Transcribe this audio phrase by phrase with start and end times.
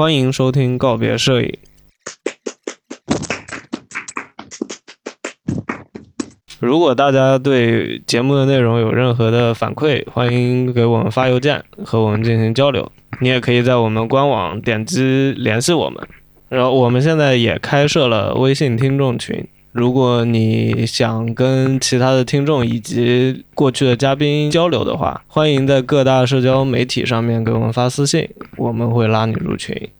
[0.00, 1.58] 欢迎收听告别摄影。
[6.58, 12.90] 如果大家对节目的内容有任何的反馈，欢迎给我们发邮件和我们进行交流。
[13.20, 16.08] 你也可以在我们官网点击联系我们。
[16.48, 29.90] 然后我们现在也开设了微信听众群，如果你想跟其他的听众以及过去的嘉宾交流的话，欢迎在各大社交媒体上面给我们发私信，我们会拉你入群。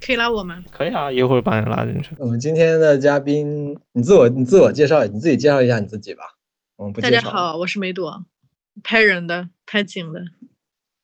[0.00, 0.62] 可以拉我吗？
[0.70, 2.10] 可以啊，一会儿把你拉进去。
[2.18, 6.22] 我们今天的嘉宾，你自我你自我介绍，你自己介绍一下你自己吧。
[6.76, 8.24] 我们不大家好，我是梅朵，
[8.84, 10.20] 拍人的，拍景的，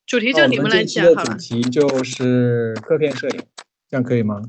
[0.07, 1.25] 主题就你们来讲好了。
[1.25, 3.41] 主题就是刻片摄影，
[3.91, 4.41] 这样可以吗？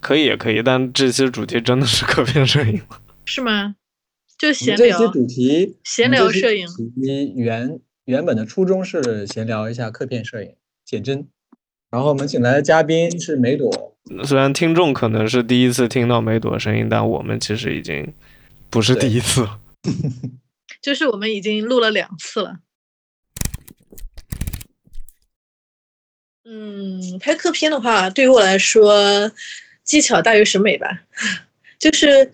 [0.00, 2.98] 可以也可以，但这期主题真的是刻片摄影吗？
[3.24, 3.76] 是吗？
[4.36, 4.98] 就闲聊。
[4.98, 6.66] 这期主题闲聊摄影。
[6.96, 10.54] 你原原本的初衷是闲聊一下客片摄影，
[10.84, 11.28] 写真。
[11.90, 13.96] 然后我们请来的嘉宾是梅朵。
[14.24, 18.12] 虽然听众可能是第一次听到梅朵声音，但我们其实已经
[18.68, 19.60] 不是第一次了。
[20.82, 22.58] 就是我们已经录了两次了。
[26.44, 29.32] 嗯，拍客片的话，对于我来说，
[29.82, 31.04] 技巧大于审美吧。
[31.78, 32.30] 就是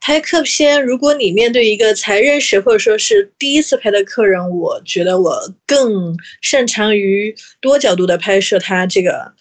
[0.00, 9.32] 拍客片，如果你面对一个才认识或者说是第一次拍的客人，我觉得我更擅长于多角度的拍摄，他这个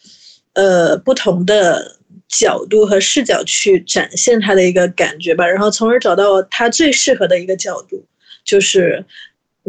[0.54, 8.06] 呃不同的角度和视角去展现他的一个感觉吧，然后从而找到他最适合的一个角度，
[8.44, 9.06] 就是。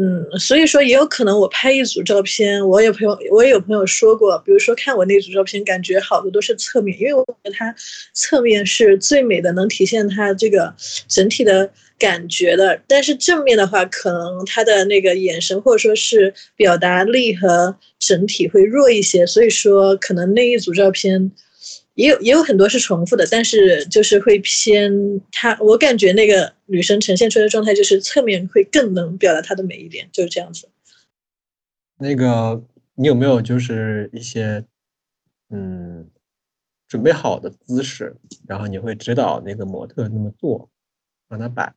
[0.01, 7.75] 嗯，所以说也有可能我拍一组照片，我有朋友我也有朋友说过，比如说看我那组照片，感觉好的都是侧面，因为我觉得它
[8.13, 10.73] 侧面是最美的，能体现它这个
[11.09, 12.81] 整体的感觉的。
[12.87, 21.31] 但是正面的话，可能他的那个眼神或者说是表达力和整体会弱一些，所以说可能那一组照片。
[21.99, 30.69] 也有也有很多是重复的，但是就是会偏他，我感觉那个女生呈现出来的状态就是侧面会更能表达她的美一点，就是这样子。
[31.97, 32.63] 那个
[32.95, 34.63] 你有没有就是一些
[35.49, 36.09] 嗯
[36.87, 38.15] 准备好的姿势，
[38.47, 40.69] 然后你会指导那个模特那么做，
[41.27, 41.73] 让他摆。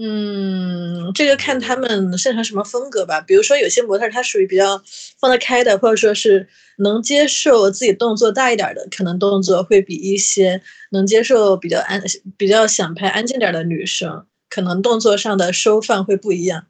[0.00, 3.20] 嗯，这个看他们擅长什么风格吧。
[3.20, 4.80] 比如说，有些模特他属于比较
[5.18, 12.00] 放得开的，或者说是能接受自己动作大一点的，可能动作会比一些能接受比较安、
[12.36, 16.66] 比较想拍安静点的女生，可能动作上的收放会不一样。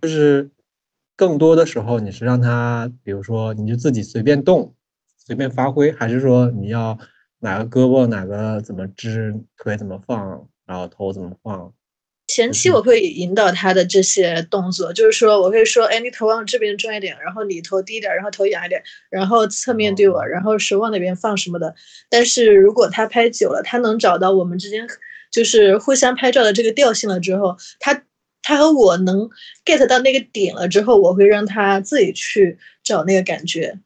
[0.00, 0.50] 就是
[1.16, 4.72] 更多的时候，你是让他，比如说，你就自己随便动，
[5.18, 6.96] 随便发挥，还是说你要
[7.40, 10.46] 哪个胳膊哪个怎么支，腿怎么放？
[10.66, 11.72] 然后头怎么放？
[12.28, 21.74] 前期我会引导他的这些动作，就是说我会说，哎，你头往这边转一点，然后你头低一点，然后头仰一点，然后侧面对我，然后手往哪边放什么的。
[22.08, 24.86] 但是如果他拍久了，他能找到我们之间
[25.30, 28.02] 就是互相拍照的这个调性了之后，他
[28.40, 29.28] 他和我能
[29.66, 33.78] get 到那个点了之后，我会让他自己去找那个感觉。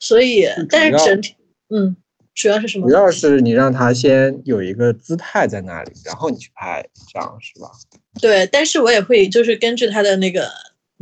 [0.00, 1.36] 所以，但是整体，
[1.68, 1.96] 嗯。
[2.40, 2.88] 主要是什么？
[2.88, 7.70] 主要是你让他先有一个姿态在那里，然后你去拍，这样是吧？
[8.18, 10.50] 对，但是我也会就是根据他的那个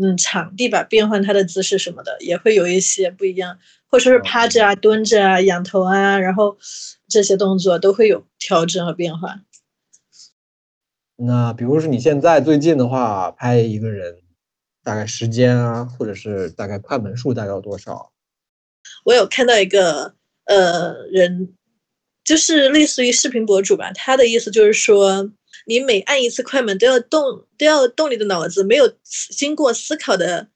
[0.03, 3.56] 嗯场地吧，变换他的姿势什么的，也会有一些不一样，
[3.87, 6.59] 或者说是趴着啊、蹲着啊、仰头啊，然后
[7.06, 9.43] 这些动作都会有调整和变化。
[11.15, 14.19] 那比如说你现在最近的话，拍一个人
[14.82, 18.10] 大概时间啊，或者是大概快门数大概有多少？
[19.05, 20.18] 我有看到一个。
[20.49, 21.55] 呃，人
[22.25, 25.31] 就是类似于视频博主吧，他的意思就是说，
[25.67, 30.49] 你每按一次快门都要动，都要动你的脑子，没有经过思考的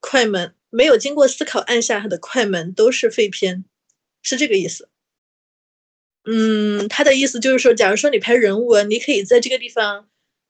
[0.00, 3.64] 快门，没有经过思考按下它的快门都是废片，
[4.20, 4.88] 是这个意思。
[6.24, 10.08] 嗯，他的意思就是说，假如说你拍人物，你可以在这个地方，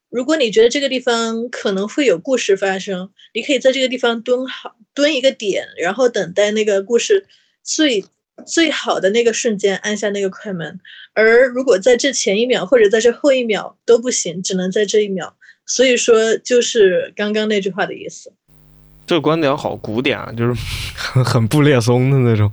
[0.09, 7.27] 如果你觉得这个地方可能会有故事发生，你可以在这个地方蹲好，蹲一个点，然后等待那个故事
[7.61, 8.03] 最。
[8.45, 10.79] 最好的那个瞬间按下那个快门，
[11.13, 15.35] 而如果在这前一秒或者在这后一秒都不行，只能在这一秒。
[15.65, 18.31] 所以说，就是刚刚那句话的意思。
[19.05, 20.53] 这个观点好古典啊，就是
[20.95, 22.49] 很很布列松的那种。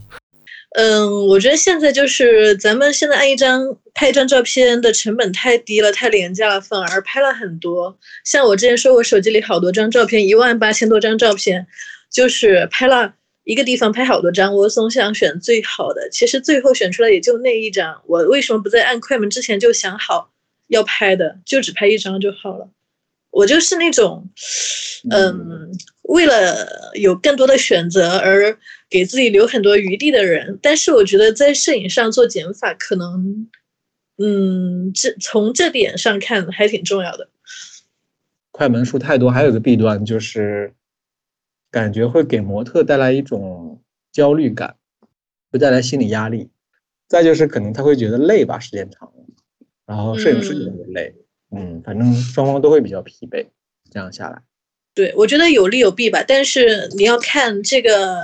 [0.77, 7.97] 嗯，我觉得现在就是咱们现在按一张拍一张照片的成本太低了，太廉价了，反而拍了很多。
[8.25, 11.69] 像我之前说，我手机里好多张照片，一万八千多张照片，
[12.11, 13.15] 就是拍了。
[13.45, 16.09] 一个地方拍好多张，我总想选最好的。
[16.11, 18.03] 其实最后选出来也就那一张。
[18.07, 20.31] 我为什么不在按快门之前就想好
[20.69, 22.69] 要拍的，就只拍一张就好了？
[23.31, 24.31] 我就是那种，
[25.11, 28.57] 嗯，为了有更多的选择而
[28.89, 30.59] 给自己留很多余地的人。
[30.63, 33.49] 但是我觉得在摄影上做减法，可能，
[34.19, 37.29] 嗯，这从这点上看还挺重要的。
[38.53, 40.73] 快门数太多，还有个弊端就是，
[41.75, 43.83] 感觉会给模特带来一种
[44.13, 44.77] 焦虑感，
[45.51, 46.49] 会带来心理压力。
[47.09, 49.25] 再就是可能他会觉得累吧，时间长了，
[49.85, 51.13] 然后摄影师也会累，
[51.51, 53.49] 嗯，反正双方都会比较疲惫。
[53.91, 54.41] 这样下来，
[54.95, 58.23] 对我觉得有利有弊吧，但是你要看这个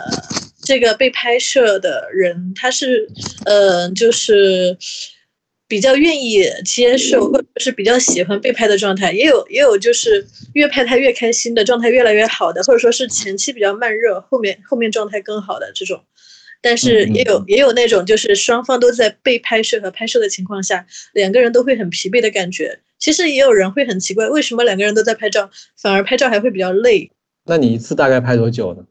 [0.62, 3.08] 这个被拍摄的人，他是
[3.47, 4.79] 呃，就是
[5.70, 16.02] 比较愿意接受，或者是比较喜欢被拍的状态，也有也有就是越拍他越开心的状态越来越好的，或者说是前期比较慢热，后面后面状态更好的这种。
[16.61, 22.81] 但是也有也有那种就是双方都在被拍摄和拍摄的情况下，两个人都会很疲惫的感觉。
[22.99, 25.49] 其实也有人会很奇怪，为什么两个人都在拍照，
[25.81, 27.12] 反而拍照还会比较累？
[27.44, 28.84] 那你一次大概拍多久呢？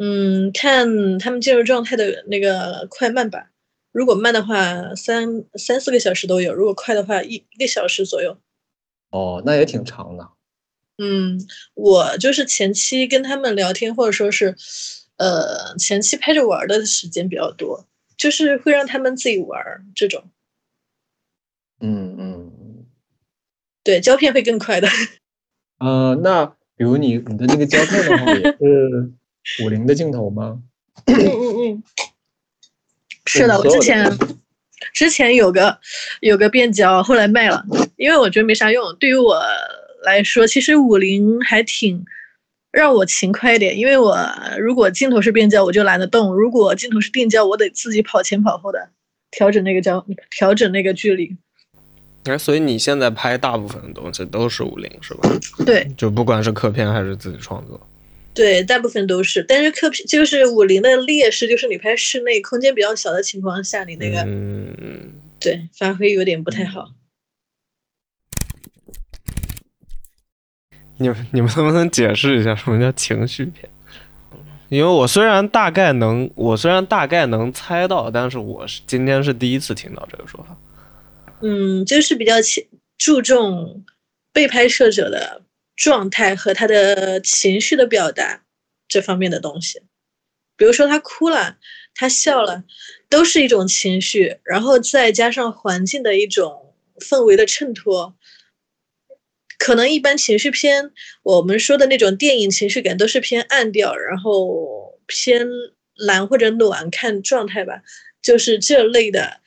[0.00, 3.49] 嗯，看他们进入状态的那个快慢吧。
[3.92, 8.38] 如果慢的话，三三四个小时都有；如果快的话，一一个小时左右。
[9.10, 10.30] 哦，那也挺长的。
[10.98, 11.40] 嗯，
[11.74, 14.54] 我就是前期跟他们聊天，或者说是，
[15.16, 19.58] 呃，前期拍着玩的时间比较多，就是会让他们自己玩
[19.94, 20.24] 这种。
[21.80, 22.86] 嗯嗯，
[23.82, 24.88] 对，胶片会更快的。
[25.80, 26.44] 呃，那
[26.76, 29.12] 比如你你的那个胶片的话，也是
[29.64, 30.62] 五零的镜头吗？
[31.06, 31.82] 嗯嗯嗯，
[33.38, 34.10] 是的，我之前
[34.92, 35.78] 之前有个
[36.20, 37.64] 有个变焦，后来卖了，
[37.96, 38.96] 因为我觉得没啥用。
[38.96, 39.40] 对于我
[40.02, 42.04] 来说，其实五零还挺
[42.72, 44.18] 让我勤快一点，因为我
[44.58, 48.88] 如果镜头是变焦，我就懒得动；如果镜头是定焦，我得自己跑前跑后的
[49.30, 51.36] 调整那个焦，调整那个距离。
[52.24, 55.30] 哎，所以你现在拍大部分的东西都是五零是吧？
[55.64, 57.80] 对，就不管是客片还是自己创作。
[58.32, 66.92] 对，大部分都是，但是客片就是五零的劣势，就是你拍室内空间比较小的情况下，你那个、嗯，对发挥有点不太好。
[70.98, 73.68] 你们你们能不能解释一下什么叫情绪片？
[74.68, 80.56] 因为我虽然大概能，我虽然大概能猜到，但是我是今天是第一次听到这个说法。
[81.40, 82.34] 嗯，就是比较
[82.96, 83.84] 注重
[84.32, 85.42] 被拍摄者的
[85.80, 88.44] 状态和他的情绪的表达
[88.86, 89.80] 这方面的东西。
[90.58, 91.56] 比如说他哭了，
[91.94, 92.64] 他笑了，
[93.08, 98.14] 都是一种情绪，然后再加上环境的一种氛围的衬托。
[99.56, 100.90] 可能一般情绪片，
[101.22, 105.48] 我们说的那种电影情绪感都是偏暗调，然后偏
[105.94, 107.82] 蓝或者暖，看状态吧。
[108.20, 109.40] 就是这类的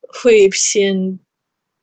[0.00, 1.18] 会偏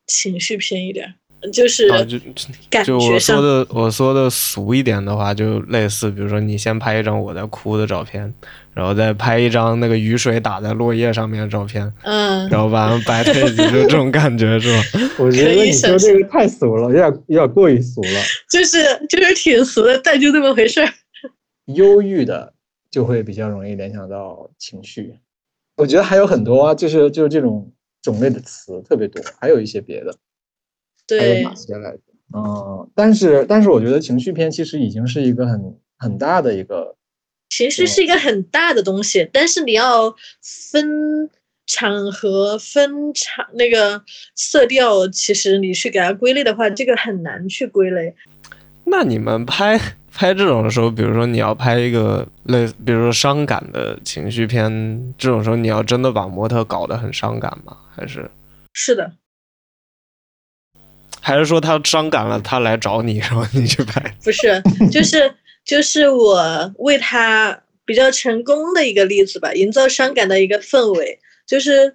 [0.06, 1.16] 情绪片一点，
[1.52, 2.18] 就是啊，就
[2.70, 3.40] 感就我说。
[3.40, 8.32] 的我说的俗一点的话，就类似，比如说你先拍一张我在哭的照片，
[8.74, 14.82] 然后再拍一张那个雨水打在落叶上面的照片，嗯，然后把它们摆在一起，就这种感觉是吧？
[15.18, 18.22] 我觉得你说这个太俗了，有点有点过于俗了。
[18.50, 18.78] 就是
[19.08, 20.88] 就是挺俗的，但就这么回事儿。
[21.66, 22.54] 忧郁的
[22.90, 25.14] 就会比较容易联想到情绪。
[25.76, 27.70] 我觉得还有很多啊，就是就是这种
[28.02, 30.14] 种类的词特别多，还有一些别的，
[31.08, 31.98] 还有对哪些来着？
[32.34, 36.96] 嗯，但是但是我觉得情绪片其实已经是一个很很大的一个，
[37.50, 41.30] 情绪是一个很大的东西，但是你要分
[41.66, 44.02] 场合、分场那个
[44.34, 48.14] 色调，其实你去给它归类的话，这个很难去归类。
[48.84, 49.78] 那你们拍
[50.12, 57.76] 拍这种的时候，比如说你要拍一个类似，比如说伤感的情绪片，这种时候你要真的把模特搞得很伤感吗？
[57.94, 58.30] 还是
[58.72, 59.12] 是的，
[61.26, 64.00] 还是说他伤感了，他来找你，然后你去拍？
[64.22, 71.18] 不是，就是就是我为他比较成功的一个例子吧，营造伤感的一个氛围。
[71.44, 71.92] 就是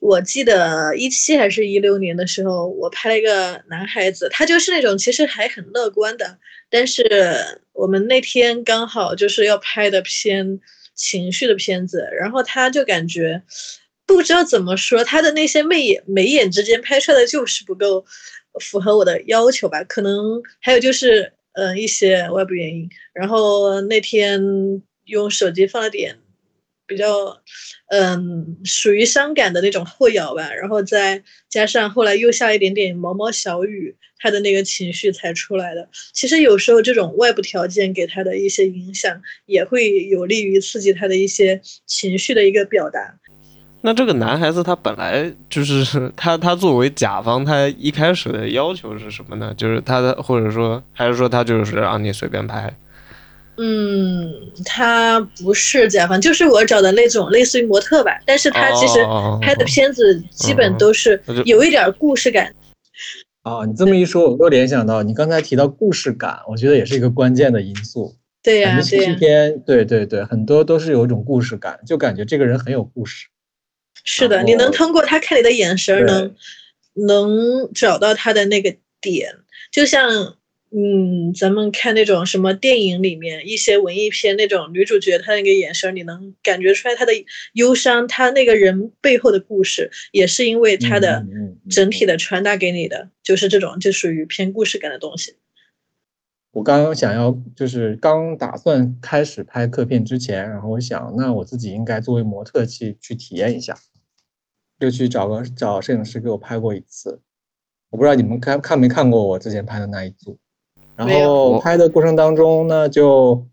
[0.00, 10.58] 我记得一七还是一六年的时候，我拍了一个男孩子，他就是那种其实还很乐观的，但是我们那天刚好就是要拍的偏
[10.96, 13.44] 情绪的片子，然后他就感觉
[14.04, 18.04] 不知道怎么说，他的那些眉眼眉眼之间拍出来的就是不够
[18.60, 24.40] 符合我的要求吧，可能还有就是呃一些外部原因，然后那天
[25.04, 26.16] 用手机放了点
[26.86, 27.40] 比较
[27.88, 35.88] 嗯属于伤感的那种后摇吧，然后再加上后来又下一点点毛毛小雨，他的那个情绪才出来的。
[36.12, 43.18] 其实有时候这种外部条件给他的一些影响，也会有利于刺激他的一些情绪的一个表达。
[43.86, 49.54] 那这个男孩子他本来就是 他，他作为甲方，他一开始的要求是什么呢？
[49.56, 52.76] 就是他的，或者说还是说他就是让你随便拍？
[53.58, 54.28] 嗯，
[54.64, 58.98] 他不是甲方，就是我找的那种类似于模特吧，但是他其实
[59.40, 62.52] 拍的片子基本都是有一点故事感。
[63.44, 68.16] 啊，你这么一说，我又联想到你刚才提到故事感，我觉得也是一个关键的因素。
[68.42, 69.14] 对呀，对呀。
[69.16, 73.28] 片，对对对，很多都是有一种故事感，就感觉这个人很有故事。
[74.06, 76.34] 是的，你能通过他看你的眼神，能
[76.94, 79.34] 能找到他的那个点，
[79.70, 80.38] 就像。
[80.68, 87.12] 嗯，咱们看那种什么电影里面一些文艺片，那种女主角她那个眼神，你能感觉出来她的
[87.52, 91.24] 忧伤，她那个人背后的故事，也是因为她的
[91.70, 95.36] 整体的传达给你的，就是这种就属于偏故事感的东西。
[96.50, 103.78] 我刚刚想要，就是刚打算开始拍客片之前，然后我想，那我自己应该作为模特去去体验一下，
[104.78, 107.20] 就去找个找摄影师给我拍过一次。
[107.90, 110.38] 我不知道你们看看没看过我之前拍的那一组。
[110.96, 113.46] 然后拍的过程当中呢，就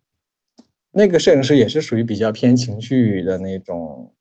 [0.92, 4.13] 那个摄影师也是属于比较偏情绪的那种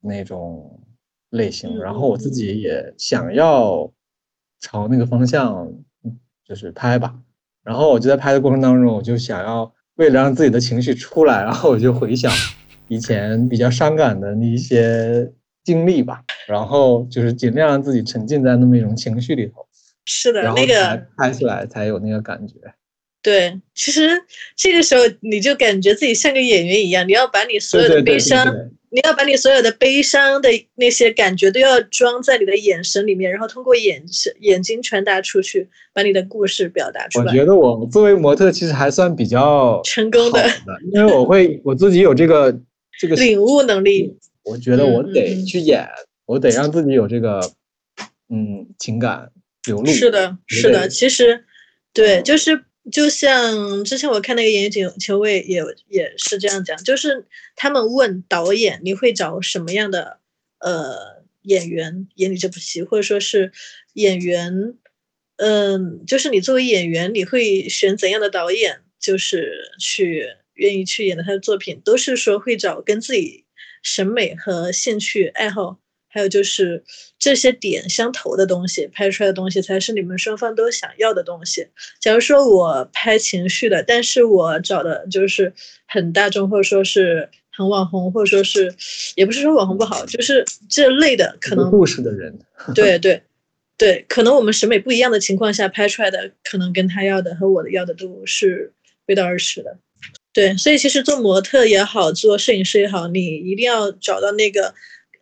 [0.00, 0.80] 那种
[1.30, 1.78] 类型。
[1.78, 3.92] 然后我自己也想要
[4.60, 5.72] 朝那个方向
[6.44, 7.16] 就是拍吧。
[7.62, 12.32] 然后我就在拍的过程当中，我就想要为了让自己的情绪出来，然后我就回想
[12.88, 15.32] 以前比较伤感的那一些
[15.64, 16.22] 经历吧。
[16.46, 19.66] 然后就是尽量让自己沉浸在那么一种情绪里头。
[20.04, 22.54] 是的，那个拍出来才有那个感觉。
[23.22, 24.10] 对，其实
[24.56, 28.46] 这个时候你就感觉自己像个演员一样，你要把你所有的悲伤，
[28.90, 37.32] 你要把你所有的悲伤的那些感觉都要装在你的眼神里面，然后通过眼神、眼睛传达出去，把你的故事表达出来。
[37.32, 40.48] 我觉得我作为模特其实还算比较成功的，
[40.92, 42.56] 因为我会我自己有这个
[43.00, 44.16] 这个领悟能力。
[44.44, 45.84] 我觉得我得去演，
[46.26, 47.52] 我得让自己有这个
[48.28, 49.30] 嗯情感
[49.66, 49.86] 流露。
[49.86, 51.44] 是的，是的，其实，
[51.92, 60.18] 对，就是就像之前我看那个《演员求位》也也是这样讲，就是他们问导演你会找什么样的
[60.58, 63.52] 呃演员演你这部戏，或者说是
[63.94, 64.74] 演员，
[65.36, 73.44] 嗯，就是你作为演员你会选怎样的导演，就是去愿意去演的他的作品，都是说会找跟自己
[73.82, 75.78] 审美和兴趣爱好。
[76.16, 76.82] 还有就是
[77.18, 81.68] 这些点相投的东西，拍出来的东西才是你们双方都想要的东西。
[82.00, 85.52] 假如说我拍情绪的，但是我找的就是
[85.86, 88.74] 很大众，或者说是很网红，或者说是
[89.14, 92.38] 也不是说网红不好，就是这类的可能故事的人。
[92.74, 93.22] 对对
[93.76, 98.72] 对，可能我们审美不一样的情况下拍出来的，可能跟他要的和我的要的都是
[99.04, 99.76] 背道而驰的。
[100.32, 104.72] 对，所以其实做模特也好，做摄影师也好，你一定要找到那个。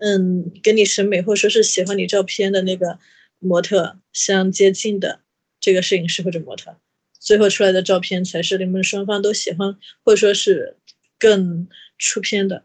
[0.04, 2.98] 嗯，跟你审美或者说是喜欢你照片的那个
[3.38, 5.20] 模特相接近的
[5.58, 6.76] 这个摄影师或者模特，
[7.18, 10.76] 最后出来的照片才是你们双方都喜欢或者说是
[11.18, 12.64] 更出片的。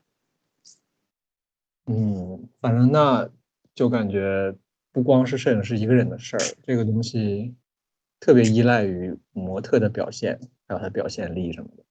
[1.86, 3.29] 嗯，反正那
[3.74, 4.53] 就感觉
[4.91, 7.55] 不光是摄影师一个人的事儿，这个东西
[8.19, 11.84] 特别依赖于模特的表现，还有他表现力什么的。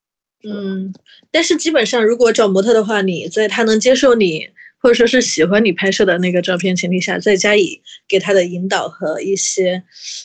[0.47, 0.93] 嗯，
[1.31, 4.51] 但是基本上如果找模特的话，你在他能接受你。
[4.81, 9.83] 或者说是喜欢你拍摄的那个照片前提下，再加以给他的引导和一些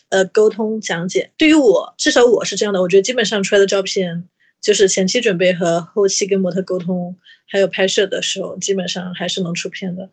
[0.09, 1.31] 呃沟通讲解。
[1.37, 4.29] 对于我，至少我是这样的，我觉得基本上出来的照片，
[4.61, 7.17] 就是前期准备和后期跟模特沟通，
[7.47, 10.11] 还有拍摄的时候，基本上还是能出片的。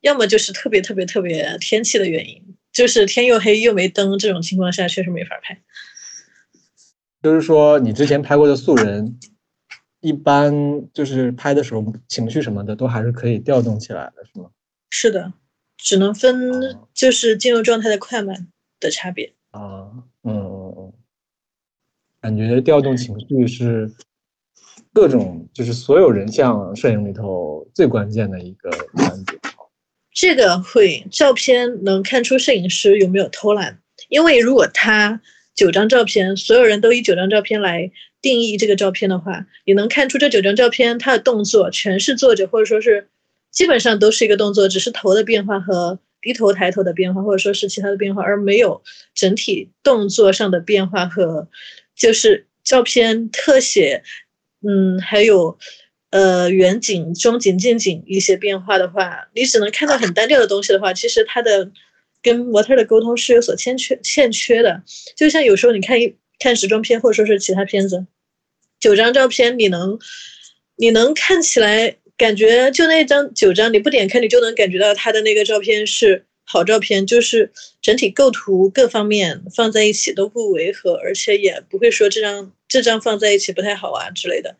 [0.00, 5.62] 要么就是特别特别特别天气的原因，就是天又黑又没灯这种情况下，确实没法拍。
[7.22, 9.18] 就是说，你之前拍过的素人。
[10.00, 10.52] 一般
[10.92, 14.50] 就是拍的时候，情绪什么的都还是可以调动起来的，是吗？
[14.90, 15.32] 是的，
[15.76, 18.48] 只能分就是进入状态的快慢
[18.78, 19.32] 的差别。
[19.50, 19.90] 啊，
[20.22, 20.92] 嗯嗯嗯，
[22.20, 23.90] 感觉调动情绪是
[24.92, 29.38] 各种就是所有人像摄影里头最关键的一个环节。
[30.12, 35.20] 这个会照片能看出摄影师有没有偷懒，因为如果他
[35.54, 37.90] 九张照片，所有人都以九张照片来。
[38.26, 43.06] 定义这个照片的话，你能看出这九张照片，它的动作全是坐着，或者说是
[43.52, 48.82] 基本上都是一个动作，只是头的变化和低头抬头的变化，或者说是其他的变化，而没有
[49.14, 51.48] 整体动作上的变化和
[51.94, 54.02] 就是照片特写，
[54.66, 55.56] 嗯，还有
[56.10, 61.70] 呃远景、中景、近景一些变化的话，你只能看到很单调的东西的话，其实它的
[62.20, 64.82] 跟模特的沟通是有所欠缺欠缺的。
[65.14, 68.04] 就像有时候你看一看时装片，或者说是其他片子。
[68.80, 69.98] 九张照片，你能，
[70.76, 77.50] 你能看起来感觉就那张九张，你不点开你就能感觉到他的那个照片是好照片，就是
[77.82, 84.56] 整体构图各方面放在一起都不违和，而且也不会说这张这张放在一起不太好啊之类的。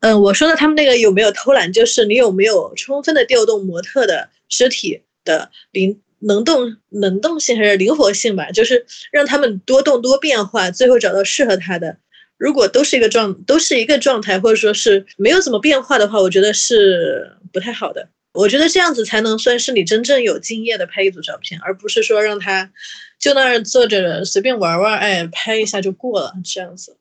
[0.00, 11.98] 嗯，我说的他们那个有没有偷懒，就是你有没有充分的调动模特的肢体的灵能动能动性还是灵活性吧，就是让他们多动多变化，最后找到适合他的。
[12.40, 18.08] 如果都是一个状都是一个状态，或者说是没有怎么变化的话，我觉得是不太好的。
[18.32, 22.72] 我觉得这样子才能算是你真正有敬业的拍一组照片，而不是说让他
[23.18, 26.96] 就那儿坐着随便玩玩，哎，拍一下就过了这样子。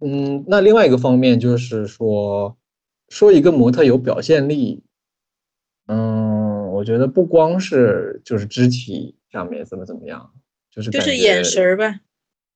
[0.00, 2.58] 嗯，那另外一个方面就是说，
[3.08, 4.82] 说一个模特有表现力，
[5.86, 10.32] 嗯，我觉得不光是就是肢体上面怎么怎么样，
[10.74, 12.00] 就是就是眼神儿吧，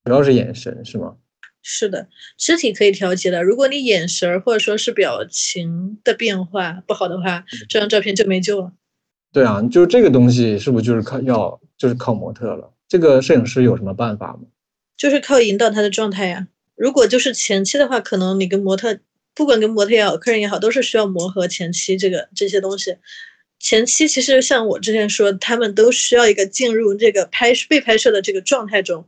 [0.05, 1.15] 主要是眼神是吗？
[1.63, 3.43] 是的，肢体可以调节的。
[3.43, 8.73] 如果你眼神儿或者说是表情的变化不好的话，这张照片就没救了。
[9.33, 12.73] 对啊，就这个东西是不是就是靠要就是靠模特了？
[12.89, 14.41] 这个摄影师有什么办法吗？
[14.97, 16.49] 就是靠引导他的状态呀。
[16.75, 18.99] 如果就是前期的话，可能你跟模特，
[19.35, 22.97] 不管跟模特也好，客人也好，都是需要磨合前期这个这些东西。
[23.59, 29.07] 前期其实像我之前说，他们都需要一个进入这个拍被拍摄的这个状态中。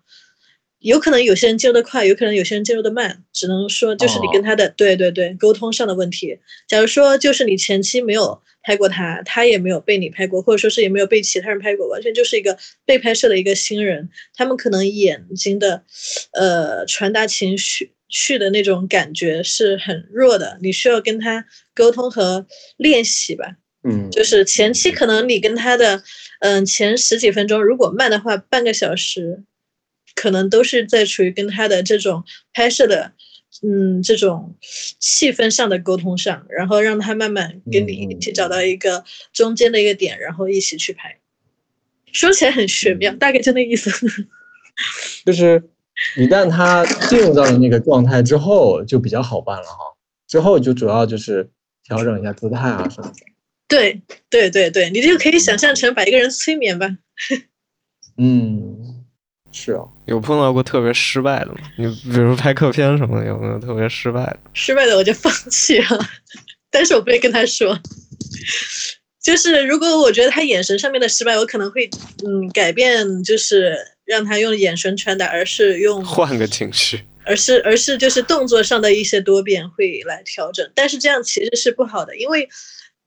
[0.83, 6.39] 有可能有些人进入的快，有可能有些人进入的慢，只能说就是你跟他的对对对沟通上的问题。
[6.69, 15.85] 假如说就是你前期没有拍过他，他也没有被你拍过，或者说是也没有被其他人拍过，完全就是一个被拍摄的一个新人，他们可能眼睛的，
[16.33, 22.47] 呃，传达情绪绪的那种感觉是很弱的，你需要跟他沟通和
[22.77, 23.57] 练习吧。
[23.85, 26.03] 嗯，就是前期可能你跟他的，
[26.41, 29.45] 嗯，前十几分钟，如果慢的话，半个小时。
[30.15, 33.13] 可能都是在处于跟他的这种拍摄的，
[33.63, 34.57] 嗯，这种
[34.99, 41.19] 气氛上的沟通上，然后让他慢慢跟你一起找到一个中间的一个点，然后一起去拍。
[42.13, 43.91] 说起来很玄妙，大概就那意思。
[45.25, 45.63] 就是
[46.17, 49.79] 一旦他进入到了那个状态之后，就比较好办了哈。
[50.27, 51.51] 之后就主要就是
[51.85, 53.15] 调整一下姿态啊什么的。
[53.69, 56.89] 对对对对，你就可以想象成把一个人催眠吧。
[58.19, 58.72] 嗯。
[59.53, 61.59] 是啊，有碰到过特别失败的吗？
[61.77, 64.41] 你比如拍客片什么的，有没有特别失败的？
[64.55, 65.99] 失败的我就放弃了，
[66.71, 67.79] 但是我不会跟他说。
[69.23, 71.89] 就是如果我觉得他眼神上面的失败，我可能会
[72.27, 80.69] 嗯改变，就是让他用眼神传达，而是用换个情绪，而是而是就是动作上的一些多变会来调整。
[80.75, 82.49] 但是这样其实是不好的，因为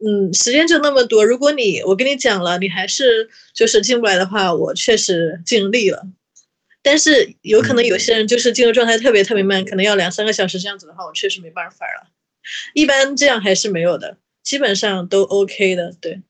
[0.06, 6.02] 嗯时间就那么多，如果你我跟你讲了，你还是就是进不来的话，我确实尽力了。
[6.86, 12.12] 但是有可能有些人就是进入状态特别特别慢，可能要两三个小时这样子的话，我确实没办法了。
[12.76, 15.96] 一般这样还是没有的，基本上都 OK 的。
[16.00, 16.22] 对，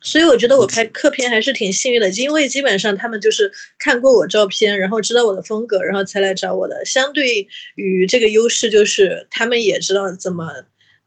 [0.00, 6.84] 所以我觉得我拍客片还是挺幸运的，因为基本上他们就是看过我照片，然后知道我的风格，然后才来找我的。
[6.84, 10.66] 相对于这个优势，就是他们也知道怎么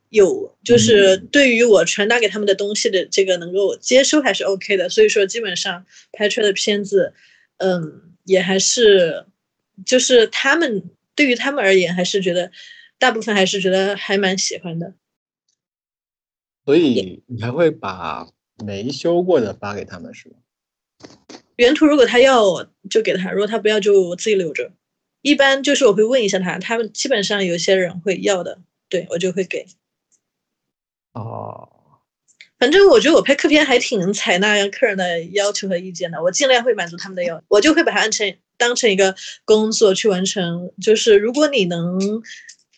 [0.10, 4.90] 有，就是对于我传达给他们的东西的这个能够接收还是 OK 的。
[4.90, 7.14] 所以说，基本上拍出来的片子，
[7.60, 8.04] 嗯。
[8.28, 9.26] 也还是，
[9.86, 12.52] 就是他们对于他们而言，还是觉得
[13.00, 14.94] 大部分还是觉得还蛮喜欢的。
[16.66, 18.28] 所以你还会把
[18.66, 20.36] 没修过的发给他们，是吗？
[21.56, 24.74] 原图如果他要就给他，如果他不要就我自己留着。
[25.22, 28.60] 一般就是我会问一下他，他们基本上有些人会要的，
[28.90, 29.66] 对我就会给。
[31.14, 31.77] 哦。
[32.60, 39.16] 反正我觉得我拍客片还挺能采纳客人的要求和意见的，我尽量会满足他们的要，我就会把它按成当成一个
[39.46, 40.72] 工作去完成。
[40.82, 42.24] 就是如果你能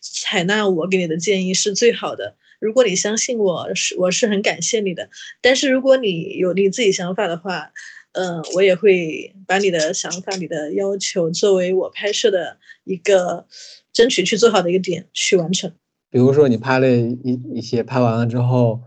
[0.01, 5.09] 采纳我给你的建议是最好的，如果你相信我是我是很感谢你的。
[5.39, 7.71] 但是如果你有你自己想法的话，
[8.11, 13.45] 嗯，我也会把你的想法、你的要求作为我拍摄的一个
[13.93, 15.71] 争取去做好的一个点去完成。
[16.09, 18.81] 比如说你拍了一一些，拍完了之后。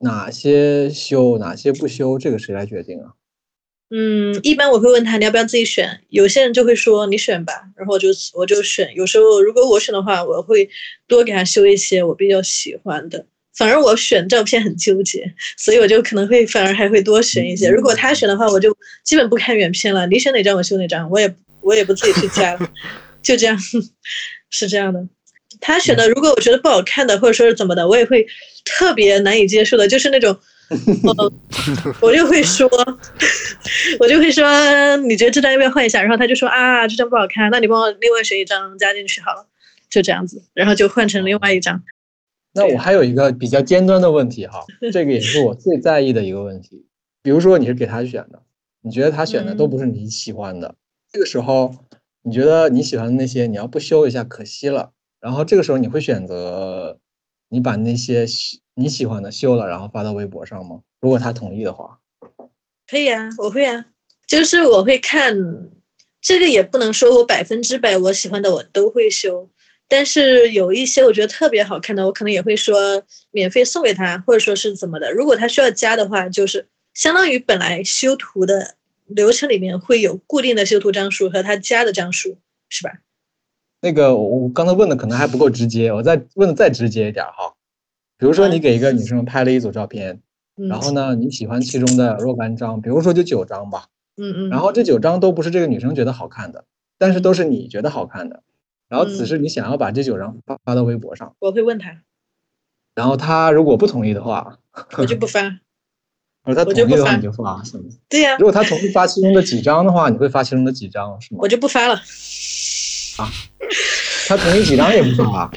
[0.00, 3.12] 哪些修，哪些不修，这个谁来决定啊？
[3.88, 8.92] 嗯，一般我会问他你要不要自己选，有些人就会说你选吧，然后我就我就选。
[8.94, 10.68] 有时候如果我选的话，我会
[11.06, 13.26] 多给他修一些我比较喜欢的。
[13.56, 17.70] 反而我选照片很纠结，所以我就可能会反而还会多选一些。
[17.70, 22.70] 如果他选的话，我就基本不看原片了，你选哪张我修哪张，我也我也不自己去加了，
[23.22, 23.56] 就这样，
[24.50, 25.08] 是这样的。
[25.60, 28.26] 他选的，如果我觉得不好看的，或者说是怎么的，我也会
[28.64, 30.36] 特别难以接受的，就是那种，
[32.00, 32.68] 我就会说，
[33.98, 34.44] 我就会说，
[35.08, 36.00] 你觉得这张要不要换一下？
[36.00, 39.46] 然后他就说啊，这张不好看，那你帮我另外选一张加进去好了，
[39.90, 41.82] 就这样子，然后就换成另外一张。
[42.52, 46.86] 那我还有一个比较尖端的问题哈， 这个也是我最在意的一个问题，
[47.22, 48.42] 比如说你是给他选的，
[48.82, 50.74] 你觉得他选的都不是你喜欢的，
[51.12, 51.74] 这个时候。
[52.28, 54.90] 你觉得你喜欢的那些你要不修一下可惜了，
[55.26, 57.00] 然后这个时候你会选择
[57.48, 58.24] 你把那些
[58.76, 60.82] 你喜欢的修了，然后发到微博上吗？
[61.00, 61.98] 如果他同意的话，
[62.86, 63.86] 可以啊，我会啊，
[64.28, 65.36] 就是我会看
[66.20, 69.50] 这个，也不能说我百分之百我喜欢的我都会修，
[69.88, 75.10] 但是有一些我觉得特别好看的，我可能也会说免费送给他，或者说是怎么的。
[75.10, 83.00] 如果他需要加的话，就是相当于本来修图的流程里面会有固定的修图张数和他加的张数，是吧？
[83.80, 87.54] 那个我我刚才问的可能还不够直接，我再问的再直接一点哈。
[88.18, 90.20] 比如说你给一个女生拍了一组照片，
[90.56, 96.64] 嗯然后呢你喜欢其中的若干张，比如说就九张吧，嗯嗯，然后这九张都不是这个女生觉得好看的，
[96.98, 98.42] 但是都是你觉得好看的，
[98.88, 102.00] 然后此嗯时你想要把这九张发发到微博上，我会问他，
[102.94, 104.58] 然后他如果不同意的话，
[104.96, 105.60] 我就不发。
[106.42, 107.84] 而他我就不发同意的话你就发是吗？
[108.08, 111.48] 对呀、如果他同意发其中的几张的话，你会发其中的几张是吗我？
[111.48, 112.00] 就不发了。
[114.28, 115.50] 他同意几张也不发，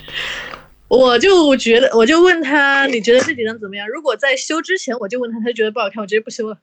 [0.87, 3.87] 我就觉得，我就问他，你觉得这几张怎么样？
[3.89, 6.57] 如果在修之前我就问他，他就觉得不好看，我直接不修了。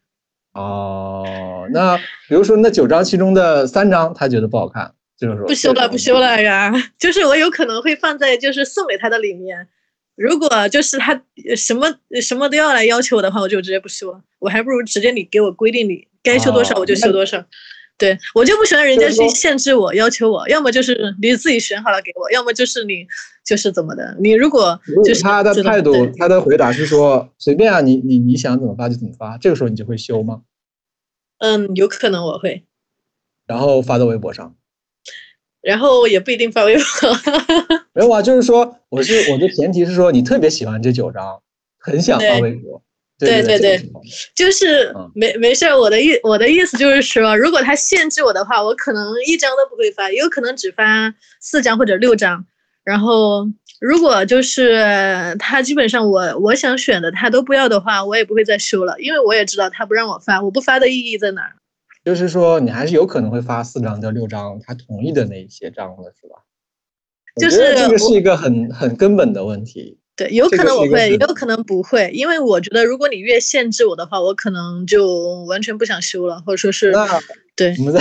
[0.52, 1.96] 哦，那
[2.28, 6.72] 比如说那九张其中的三张他觉得不好看，就是说不修了，不修了呀。
[6.98, 9.68] 就是我有可能会放在就是送给他的里面。
[10.14, 11.12] 如果就是他
[11.46, 14.20] 呃什么什么都要来要求我的话，我就直接不修了。
[14.38, 17.44] 我还不如直接你给我规定你该修多少哦我就修多少。
[17.98, 23.06] 对我就不喜欢人家去限制我、要求我，要么就是你自己选好了给我，要么就是你
[23.44, 24.16] 就是怎么的。
[24.20, 30.42] 你如果就是他的态度，他的回答是说随便啊，你你你想怎么发就怎么发，这个时候你就会修吗？
[31.38, 32.64] 嗯，有可能我会，
[33.46, 34.54] 然后发到微博上。
[35.62, 36.84] 然后也不一定发微博。
[37.92, 41.42] 没有啊，就是说我是我的前提是说你特别喜欢这九张，
[41.78, 42.82] 很想发微博。
[43.18, 43.80] 对对对
[44.34, 52.44] 就是嗯没没事儿，我的意我的意思就是说，如果他限制我的话，我可能一张都不会发，也有可能只发四张或者六张。
[52.84, 53.48] 然后
[53.80, 61.56] 如果就是他基本上我我想选的他都不要的话，我也不会再修了，因为我也知道他不让我发，我不发的意义在哪儿？
[62.04, 66.36] 就是说你还是有可能会发四张到六张他同意的那一些张的是吧？
[67.40, 69.98] 就是这个是一个很很根本的问题。
[70.16, 76.90] 对，有可能我会，也有可能不会，因为我觉得如果你越限制我的话，我可能就完全不想修了，或者说是
[77.54, 78.00] 对我们再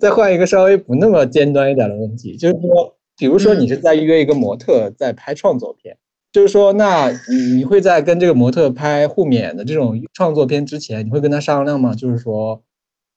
[0.00, 5.96] 再换一个稍微不那么尖端一点的问题，就是说，比如说嗯你是在约一个模特在拍创作片，
[6.32, 11.94] 就是说，那你你会在跟这个模特拍互免的这种创作片之前，你会跟他商量吗？
[11.94, 12.62] 就是说，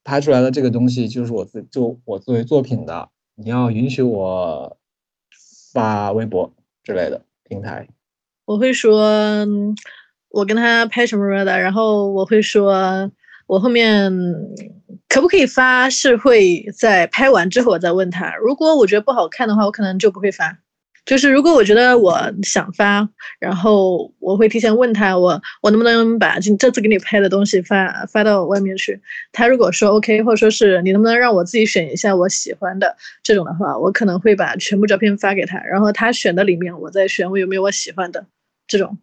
[0.03, 4.77] 拍出来的这个东西就是我自就我作为作品的，你要允许我
[5.73, 7.87] 发微博之类的平台。
[8.49, 9.45] 我会说，
[10.29, 13.11] 我跟他拍什么什么的，然后我会说，
[13.45, 14.11] 我后面
[15.07, 18.35] 可不可以发，是会在拍完之后我再问他。
[18.37, 20.57] 如果我觉得不好看的话，我可能就不会发。
[21.05, 23.07] 就是如果我觉得我想发，
[23.39, 28.99] 然后我会提前问他，我我能不能把这这次给你拍的东西发发到外面去。
[29.31, 38.25] 他如果说 OK，或者说是你能不能让我自己选一下我喜欢的这种的话，我可能会把全部照片发给他，然后他选的里面我再选我有没有我喜欢的
[38.69, 38.97] 这种，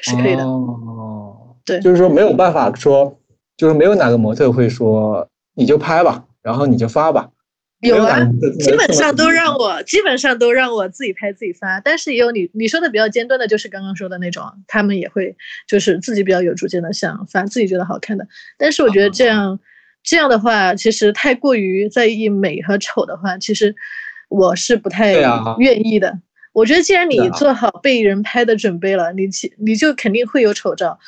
[0.00, 0.44] 是可以的。
[0.44, 3.20] 哦，对就是说没有办法说，
[3.58, 7.28] 就是没有哪个模特会说你就拍吧，然后你就发吧。
[7.80, 8.18] 有啊
[8.58, 15.36] 基本上都让我，基本上都让我自己拍自己发，但是也有你你说的比较尖端的，就是刚刚说的那种，他们也会
[15.68, 19.60] 就是自己比较有主见的想发自己觉得好看的，但是我觉得这样、
[20.02, 23.76] 这样的话，其实太过于在意美和丑的话，其实
[24.30, 25.12] 我是不太
[25.58, 26.18] 愿意的。
[26.56, 30.98] 我觉得既然你做好被人拍的准备了，你其你就肯定会有丑照，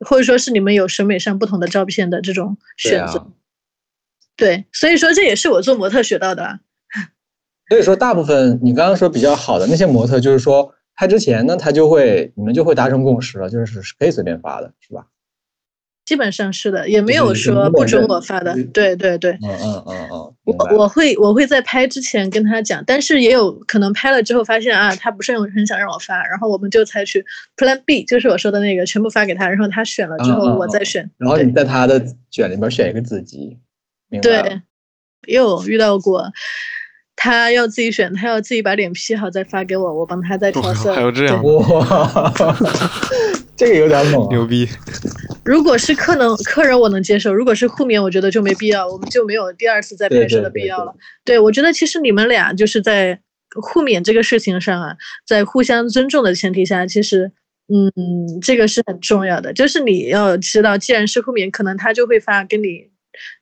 [0.00, 3.18] 或者说是你们有审美上不同的照片的这种选择。
[3.18, 3.26] 啊
[4.36, 6.60] 对，所以说这也是我做模特学到的啊。
[7.70, 15.06] 所以说，大部分你刚刚说比较好的那些模特，就是说拍之前呢，他就会你们就会达成共识了，就是是可以随便发的，是吧？
[16.08, 18.66] 基本上是的，也没有说不准我发的嗯。
[18.68, 27.22] 对对对，嗯嗯嗯嗯，我我会我会在拍之前跟他讲，但是也有可能拍了之后发现啊，他不是很很想让我发，然后我们就采取
[27.58, 31.10] Plan B，就是我说的那个，全部发给他，然后他选了之后嗯嗯嗯我再选。
[31.18, 33.58] 然后你在他的选里面选一个子集，
[34.22, 34.62] 对，
[35.26, 36.32] 也有遇到过，
[37.20, 40.94] 他要自己选，他要自己把脸 P 好再发给我，我帮他再调色。
[40.94, 42.32] 还有这样哇，
[43.56, 44.28] 这个有点猛、啊。
[44.30, 44.68] 牛逼！
[45.44, 50.94] 如果是客能客人我能接受，如果是互免，我觉得就没必要，我们就没有第二次再拍摄的对对对必要了。
[51.24, 53.18] 对我觉得其实你们俩就是在
[53.60, 57.32] 互免这个事情上啊，在互相尊重的前提下，其实
[57.66, 59.52] 嗯，这个是很重要的。
[59.52, 62.88] 就是你要知道，既然是互免，可能他就会发跟你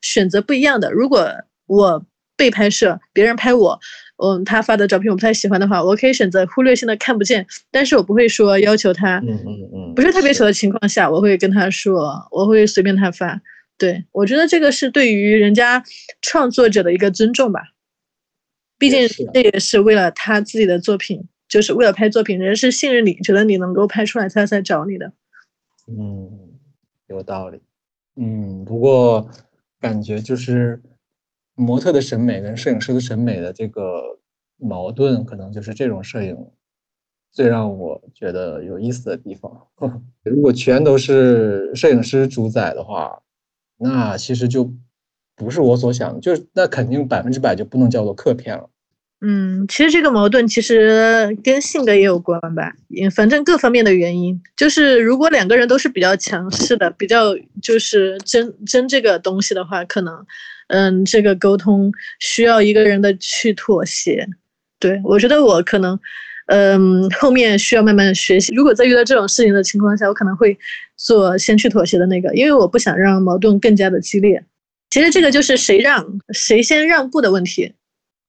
[0.01, 0.91] 选择不一样的。
[0.91, 1.31] 如果
[1.67, 2.03] 我
[2.37, 3.77] 被拍摄，别人拍我，
[4.23, 13.41] 嗯，他发的照片我不太喜欢的话，我可以选择忽略性的看不见，但是我不会说要求他，嗯嗯嗯，不是特别丑的情况下，我会跟他说，我会随便他发。
[13.79, 15.83] 对我觉得这个是对于人家
[16.21, 17.61] 创作者的一个尊重吧，
[18.79, 25.11] 毕竟这也是为了他自己的作品，就是为了拍作品，人是信任你，觉得你能够拍出来，他才找你的。
[25.87, 26.57] 嗯，
[27.07, 27.61] 有道理。
[28.15, 29.29] 嗯，不过
[29.79, 30.81] 感觉就是
[31.57, 34.19] 模特的审美跟摄影师的审美的这个
[34.57, 36.37] 矛盾，可能就是这种摄影
[37.31, 39.67] 最让我觉得有意思的地方。
[40.23, 43.23] 如果全都是摄影师主宰的话，
[43.77, 44.71] 那其实就
[45.35, 48.69] 不是我所想，就是那肯定百分之百就不能叫做客片了。
[49.19, 60.23] 嗯，其实这个矛盾其实跟性格也有关吧，也反正各方面的原因，就是如果两个人都是比较强势的，比较就是争争这个东西的话，可能，
[60.67, 64.27] 嗯，这个沟通需要一个人的去妥协。
[64.79, 65.99] 对我觉得我可能，
[66.47, 68.53] 嗯，后面需要慢慢学习。
[68.53, 70.57] 如果在遇到这种事情的情况下，我可能会
[70.95, 74.43] 做先去妥协的那个，因为我不想让矛盾更加的激烈。
[74.89, 77.73] 其实这个就是谁让谁先让步的问题。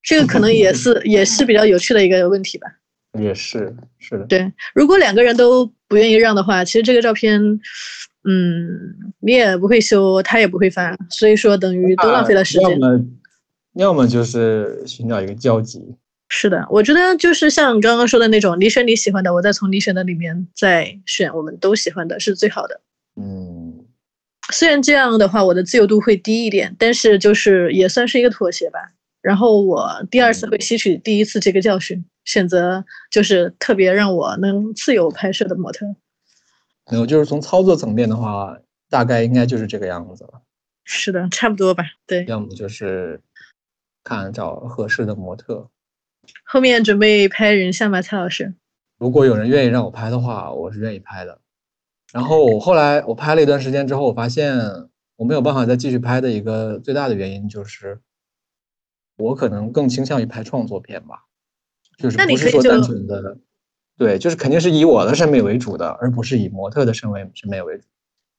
[0.03, 2.66] 这个可能也是也是比较有趣的一个问题吧。
[3.18, 7.40] 也是，是的，对，如果两个人都不愿意让的话，其实这个照片，
[8.30, 12.70] 嗯，你也不会修，他也不会翻，所以说等于都浪费了时间。
[12.70, 13.04] 要么，
[13.72, 15.82] 要么就是寻找一个交集。
[16.28, 22.82] 是的，我觉得就是像刚刚说的那种，你选你喜欢的，我再从你选的里面再选我们都喜欢的，是最好的。
[23.16, 23.86] 嗯，
[24.52, 28.78] 虽然这样的话，我的自由度会低一点，但是就是也算是一个妥协吧。
[29.22, 35.86] 然后我第二次会吸取第一次这个教训，选择就是特别让我能自由拍摄的模特。
[36.90, 40.42] 没有，就是从操作层面的话，大概应该就是这个样子了。
[40.85, 41.85] 是的，差不多吧。
[42.07, 43.20] 对，要么就是
[44.03, 45.68] 看找合适的模特。
[46.44, 48.55] 后面准备拍人像吗，蔡老师？
[48.98, 51.40] 如果有人愿意让我拍的话，我是愿意拍的。
[52.12, 54.57] 然后我后来我拍了一段时间之后，我发现
[55.16, 58.01] 我没有办法再继续拍的一个最大的原因就是，
[59.18, 61.24] 我可能更倾向于拍创作片吧，
[61.98, 63.37] 就是不是说单纯的，
[63.98, 67.82] 对，就是肯定是以我的审美为主的，而不是以模特的审美审美为主。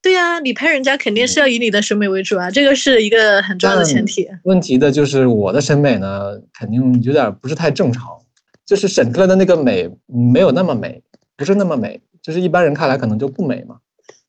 [0.02, 4.26] 对呀、你拍人家肯定是要以你的审美为主啊，这个是一个很重要的前提。
[4.44, 8.18] 问题的就是我的审美呢，肯定有点不是太正常，
[8.66, 11.04] 就是审出来的那个美没有那么美，
[11.36, 13.80] 不是那么美，就是一般人看来可能就不美嘛。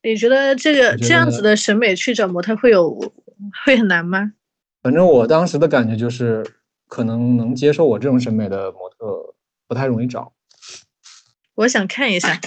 [0.02, 2.98] 你觉得这个得这样子的审美去找模特会有
[3.64, 4.32] 会很难吗？
[4.82, 6.44] 反正我当时的感觉就是，
[6.88, 9.34] 可能能接受我这种审美的模特
[9.68, 10.32] 不太容易找。
[11.54, 12.40] 我想看一下。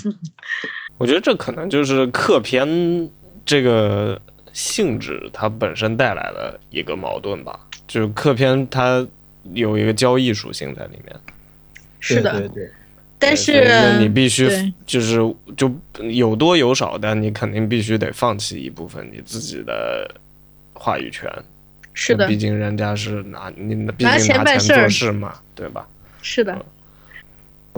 [0.98, 3.10] 我觉得这可能就是客片
[3.44, 4.20] 这个
[4.52, 9.06] 性质它本身带来的一个矛盾吧，就是客片它
[9.52, 11.16] 有一个交易属性在里面，
[12.00, 12.70] 是的，对对对，
[13.18, 14.48] 但是那你必须
[14.84, 15.16] 就是
[15.56, 15.72] 就
[16.10, 20.10] 有多有少，但你肯定必须得放弃一部分你自己的
[20.74, 21.30] 话语权。
[21.94, 25.88] 是的毕，竟人家是拿你毕拿竟拿钱做事嘛，对吧？
[26.22, 26.64] 是的，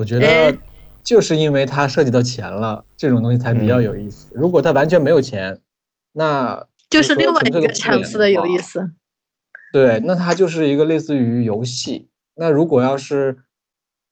[0.01, 0.59] 我觉哎得
[1.05, 4.33] 就是因为它涉及到钱了，这种东西才比较有意思。
[4.35, 5.61] 如果它完全没有钱，
[6.13, 8.81] 那就是另外一个纯粹的场次的有意思。
[8.81, 8.91] 思。
[9.75, 12.09] 对，那它就是一个类似于游戏。
[12.35, 13.37] 那如果要是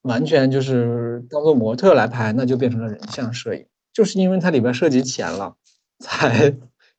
[0.03, 3.64] 完全就是当做模特来拍，那就变成了人像摄影。
[3.94, 5.57] 就是因为它里边涉及钱了，
[5.98, 6.55] 才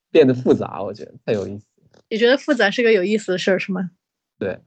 [0.09, 0.81] 变得复杂。
[0.81, 1.65] 我觉得太有意思。
[2.09, 3.91] 你觉得复杂是个有意思的事儿是吗？
[4.39, 4.59] 对，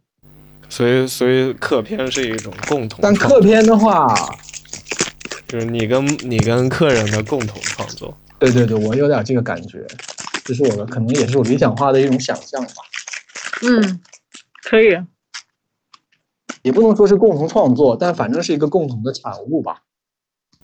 [0.73, 4.17] 所以所以客片是一种共同但创客片的话，
[5.47, 8.17] 就是你跟你跟客人的共同创作。
[8.39, 9.87] 对对对，我有点这个感觉，
[10.43, 12.73] 这是我的可能也是我理想化的一种想象吧。
[13.65, 14.01] 嗯，
[14.63, 14.99] 可以。
[16.63, 19.83] 也不能说是共同创作，但反正是一个共同的产物吧。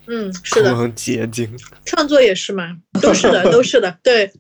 [0.07, 1.55] 嗯，是的，共同结晶。
[1.85, 4.33] 创作也是嘛，都是的，都是的，对。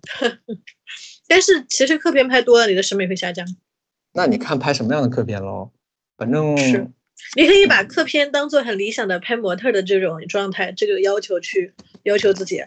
[1.28, 3.46] 但是其实客片拍多了，你的审美会下降。
[4.18, 5.70] 那你看拍什么样的客片喽？
[6.16, 6.90] 反正是
[7.36, 12.64] 你可以把客片当做很理想的拍模特的这种状态，这个要求去要求自己。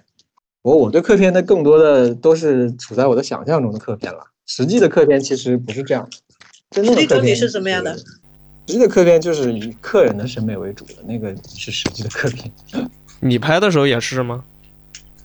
[0.61, 6.17] 我我对客片的更多的都是处在我的想象中的客片了，实际的客片其实不是这样的。
[6.69, 7.97] 真正的客片是什么样的？
[7.97, 8.05] 实
[8.67, 12.49] 际的客片就是以客人的审美为主的，那个是实际的客片。
[13.19, 14.45] 你拍的时候也是吗？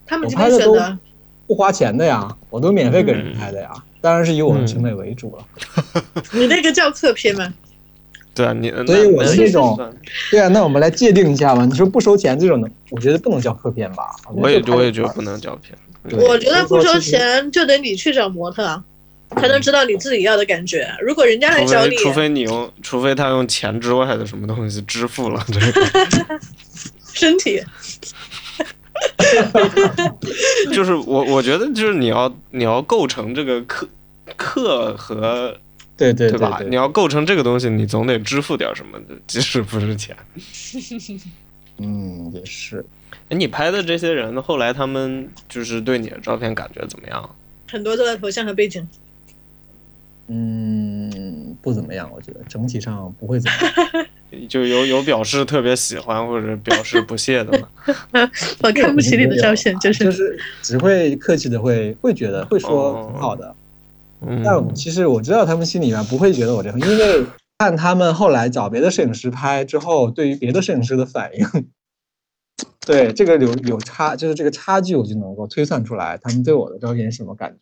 [0.04, 0.98] 他们拍的都天选的，
[1.46, 3.72] 不花钱的呀，我都免费给人嗯拍的呀，
[4.06, 5.44] 当然是以我的审美为主了。
[6.30, 7.52] 你那个叫客片吗？
[8.32, 9.76] 对啊，你所以我那是这种
[10.30, 11.64] 对啊，那我们来界定一下吧。
[11.64, 14.14] 你说不收钱这种的，我觉得不能叫客片吧？
[14.32, 15.76] 我也我也觉得不能叫片。
[16.24, 18.84] 我觉得不收钱就得你去找模特啊。
[19.40, 20.88] 才能知道你自己要的感觉。
[21.00, 26.40] 如果人家来找你，非除非你用，除非他用钱之外的什么东西支付了这个，
[27.12, 27.60] 身体，
[30.72, 33.88] 就是我我觉得就是你要你要构成这个课
[34.36, 35.56] 课和
[35.96, 36.58] 对对对吧？
[36.58, 40.16] 对你要构成这个东西，你总得支付点什么的，即使不是钱。
[41.78, 42.84] 嗯，也是。
[43.28, 47.36] 哎，你拍的这些人后来他们就是对你的照片感觉怎么样？
[47.68, 48.86] 很多都在头像和背景。
[50.28, 53.58] 嗯，不怎么样，我觉得整体上不会怎么
[53.92, 54.06] 样。
[54.48, 57.68] 就有有表示特别喜欢或者表示不屑的吗？
[58.62, 63.54] 我看不起你的照片，就是就是是只会客气的会会觉得会说挺好的，
[64.26, 67.24] 嗯，但其实我知道他们心里面不会觉得我这样，因为
[67.58, 71.70] 看他们后来找别的摄影师拍之后，对于别的摄影师的反应，
[72.86, 77.58] 对这个有有差，就是这个差距，我就能够推算出来他们对我的照片是什么感觉。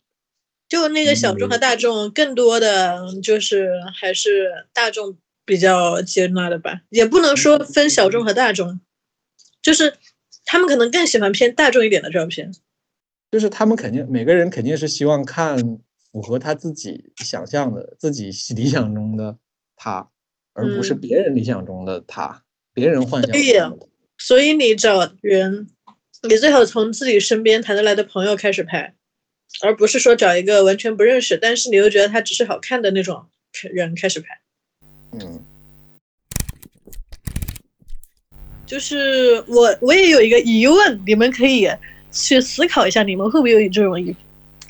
[0.69, 8.81] 就那个小众和大众，更多的就是还是大众比较接纳的吧，也不能说分小众和大众，
[9.63, 9.95] 就是
[10.45, 12.53] 他们可能更喜欢偏大众一点的照片。
[13.31, 15.59] 就是他们肯定每个人肯定是希望看
[16.13, 19.37] 符合他自己想象的、自己理想中的
[19.75, 20.09] 他，
[20.53, 23.89] 而不是嗯别人理想中的他，别人幻想对呀中的。
[24.17, 25.69] 所以你找人，
[26.29, 28.95] 你最好从自己身边谈得来的朋友开始拍，
[29.65, 33.27] 而不是说找一个完全不认识，但是你又觉得他只是好看的那种
[33.73, 34.29] 人开始拍。
[35.11, 35.45] 嗯，
[38.75, 41.71] 就是我我也有一个疑问，你们可以
[42.11, 44.13] 去思考一下，你们会不会有这种疑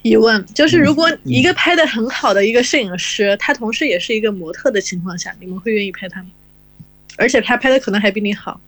[0.02, 0.44] 疑问？
[0.54, 6.28] 就是如果一个拍的很好的一个摄影师，他同时也是一个模特的情况下，你们会愿意拍他吗？
[7.16, 8.60] 而且他拍的可能还比你好。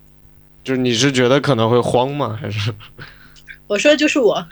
[0.63, 2.35] 就是你是觉得可能会慌吗？
[2.41, 2.73] 还是
[3.67, 4.43] 我说的就是我，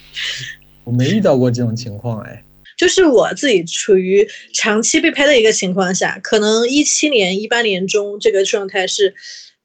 [0.84, 2.42] 我没遇到过这种情况，哎，
[2.78, 9.14] 就是我自己处于长期被拍的一个情况下，可能一七年、一八年中这个状态是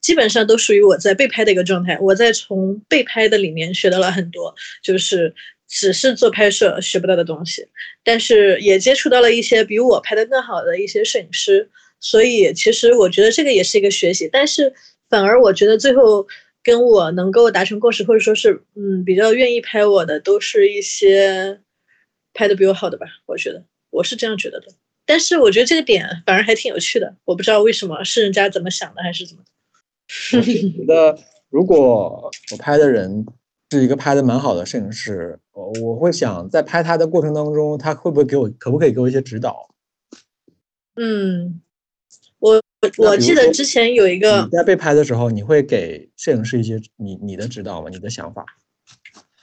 [0.05, 1.97] 基本上都属于我在被拍的一个状态。
[1.99, 5.33] 我在从被拍的里面学到了很多，就是
[5.67, 7.67] 只是做拍摄学不到的东西，
[8.03, 11.67] 但是也接触到了一些比我拍的更好的一些摄影师，
[11.99, 14.71] 所以其实我觉得这个也是一个学习，但是
[15.09, 16.27] 反而我觉得最后。
[16.65, 21.61] 跟我能够达成共识，或者说是嗯比较愿意拍我的，都是一些
[22.33, 24.65] 拍的比我好的吧，我觉得我是这样觉得的。
[25.05, 29.43] 但是我觉得这个点反而还挺有趣的，我不知道为什么是人家怎么想的，还是怎么。
[30.37, 31.17] 我是觉得
[31.49, 33.25] 如果我拍的人
[33.71, 39.69] 是一个拍的蛮好的摄影师，我我会想在拍他的过程当中，他会不会给我，可不可以给我一些指导？
[40.95, 41.61] 嗯，
[42.39, 47.89] 我那我记得之前有一个你在被拍的时候，你会给摄影师一些你你的指导吗？
[47.89, 48.45] 你的想法？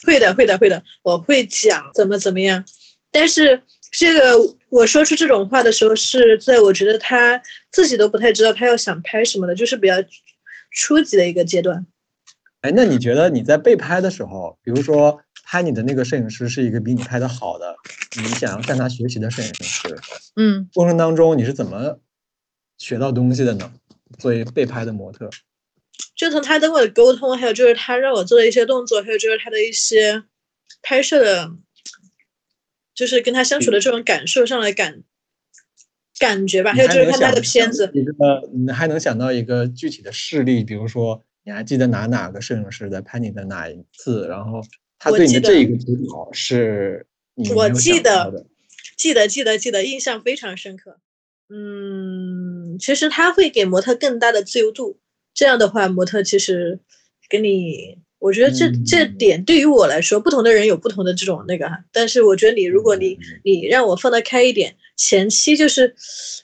[0.07, 2.65] 会的，会的，会的，我会讲怎么怎么样。
[3.11, 4.37] 但是这个
[4.71, 9.95] 我说出这种话的时候，是在我觉得他自己都不太知道他要想拍什么的，就是比较
[10.73, 11.87] 初级的一个阶段。
[12.63, 17.75] 哎，那你觉得你在被拍的时候，比如说拍你的那个摄影师是一个比你拍的好的，
[18.17, 19.99] 你想要向他学习的摄影师，
[20.37, 21.99] 嗯，过程当中你是怎么
[22.79, 23.73] 学到东西的呢？
[24.19, 25.29] 作为被拍的模特，
[26.15, 30.23] 就从他跟我的沟通，还有就是他让我做的一些动作，还有就是他的一些
[30.83, 31.53] 拍摄的，
[32.95, 35.03] 就是跟他相处的这种感受上来感
[36.23, 37.91] 感觉吧，还有就是看他的片子。
[37.93, 44.63] 一个你还能想到一个具体的事例，比如说你还记得哪哪个摄影师在拍你的哪一次，然后
[44.99, 48.47] 他对你的这一个指导是你我记得。
[48.97, 50.99] 记得记得记得，印象非常深刻。
[51.49, 54.99] 嗯，其实他会给模特更大的自由度，
[55.35, 56.79] 这样的话，模特其实
[57.29, 61.85] 跟你，我觉得这、这嗯点对于我来说，不同的人有不同的这种那个哈。
[61.91, 65.93] 但是我觉得你，如果你你让我放得开一点，前期就是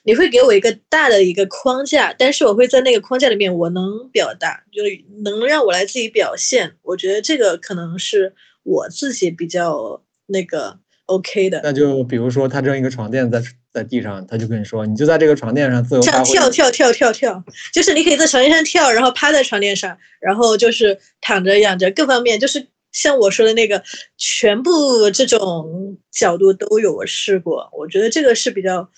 [0.03, 6.73] 你会给我一个大的一个框架，但是我会在那个框架里面，我能表达，就是能让我来自己表现。
[6.81, 8.33] 我觉得这个可能是
[8.63, 11.61] 我自己比较那个 OK 的。
[11.63, 16.33] 那就比如说他扔一个床垫在在地上，他就跟你说，你就在这个床垫上自由这样发挥。
[16.33, 17.41] 跳跳跳跳跳，
[17.73, 23.83] 就是你可以在床垫上跳，然后趴在床垫上，然后就是躺着、仰着，各方面就是像我说的那个，
[24.17, 27.69] 全部这种角度都有我试过。
[27.73, 28.89] 我觉得这个是比较，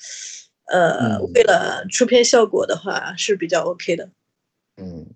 [0.68, 4.10] 呃，嗯为了出片效果的话是比较 OK 的。
[4.78, 5.08] 嗯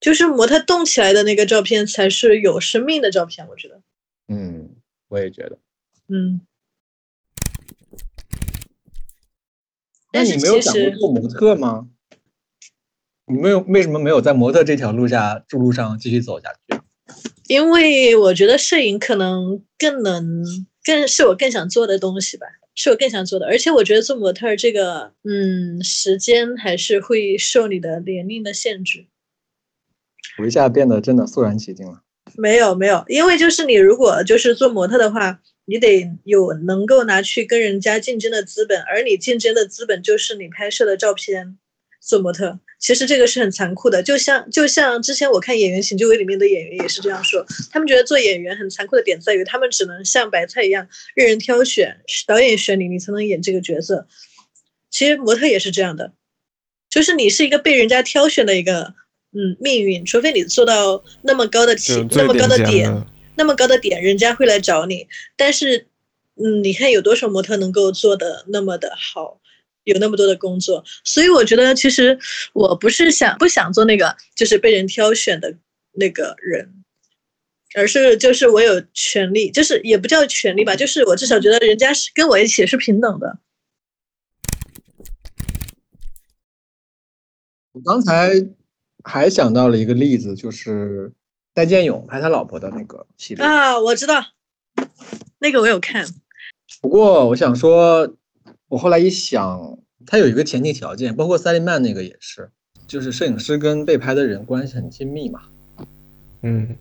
[0.00, 3.80] 就是模特动起来的那个照片才是有生命的照片，我觉得。
[4.28, 4.76] 嗯，
[5.08, 5.58] 我也觉得。
[6.08, 6.40] 嗯。
[10.12, 11.88] 那但是你没有想过做模特吗？
[13.26, 16.77] 你没有为什么没有在模特这条路下路上继续走下去？
[17.48, 20.44] 因为我觉得摄影可能更能
[20.84, 23.46] 更是我更想做的东西吧，是我更想做的。
[23.46, 29.06] 而且我觉得做模特儿这个，嗯，时间还是会受你的年龄的限制。
[30.38, 32.02] 我一下变得真的肃然起敬了。
[32.36, 41.58] 没有没有，因为就是你如果就是做模特的话，你得有能够拿去跟人家竞争的资本，而你竞争的资本就是你拍摄的照片。
[42.00, 54.06] 做模特，其实这个是很残酷的，就像就像之前我看《演员请就位》里面的演员也是这样说，他们觉得做演员很残酷的点在于，他们只能像白菜一样任人挑选，导演选你，你才能演这个角色。
[54.90, 56.12] 其实模特也是这样的，
[56.88, 58.94] 就是你是一个被人家挑选的一个
[59.32, 63.04] 嗯命运，除非你做到那么高的起那么高的点，
[63.36, 65.06] 那么高的点，人家会来找你。
[65.36, 65.88] 但是
[66.36, 69.40] 嗯，你看有多少模特能够做的那么的好？
[69.88, 72.18] 有那么多的工作，所以我觉得其实
[72.52, 75.56] 我不是想不想做那个就是被人挑选的
[75.92, 76.84] 那个人，
[77.74, 83.38] 而是就是我有权利，就是也不叫权利吧，就是我至少觉得人家是跟我一起是平等的。
[87.72, 88.30] 我刚才
[89.02, 91.12] 还想到了一个例子，就是
[91.54, 94.22] 戴建勇拍他老婆的那个系列啊，我知道
[95.38, 96.06] 那个我有看，
[96.82, 98.14] 不过我想说。
[98.68, 102.50] 我后来一想，他有一个前提条件，包括塞利曼那个也是，
[102.86, 105.42] 就是摄影师跟被拍的人关系很亲密嘛。
[106.42, 106.76] 嗯，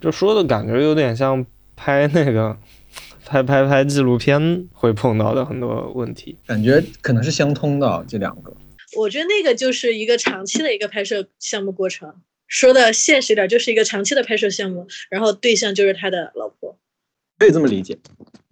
[0.00, 1.46] 就说的感觉有点像
[1.76, 2.58] 拍那个
[3.24, 8.52] 拍拍拍纪录片会碰到的很多问题，感觉可能是相通的这两个。
[8.96, 12.12] 我觉得那个就是一个长期的一个拍摄项目过程，
[12.48, 16.76] 说的现实点，就是一个长期的拍摄项目，然后对象就是他的老婆，
[17.38, 17.96] 可以这么理解。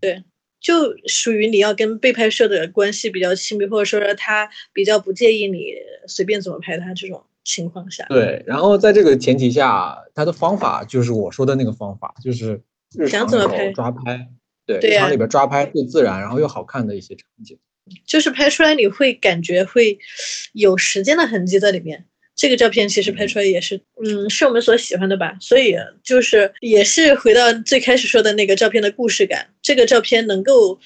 [0.00, 0.22] 对。
[0.60, 5.72] 就属于你要跟被拍摄的关系比较亲密，或者说他比较不介意你
[6.06, 8.04] 随便怎么拍他这种情况下。
[8.08, 12.60] 对，然后在这个前提下，他的方法就是我说的那个方法，就是
[12.94, 14.28] 日常里抓拍，
[14.66, 17.58] 对，日常里边抓拍最自然，然后又好看的一些场景，
[18.06, 19.98] 就是拍出来你会感觉会
[20.52, 22.06] 有时间的痕迹在里面。
[22.40, 25.36] 这个照片其实拍出来也是，嗯，是我们所喜欢的吧。
[25.42, 29.50] 所以就是也是回到最开始说的那个照片的故事感。
[29.60, 30.80] 这个照片能够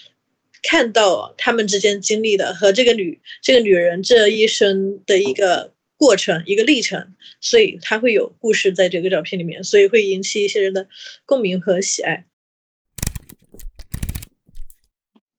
[0.64, 10.88] 看到他们之间经历的和这个女这个女人这一生的一个过程一个历程，所以它会有故事在这个照片里面，所以会引起一些人的
[11.24, 12.26] 共鸣和喜爱。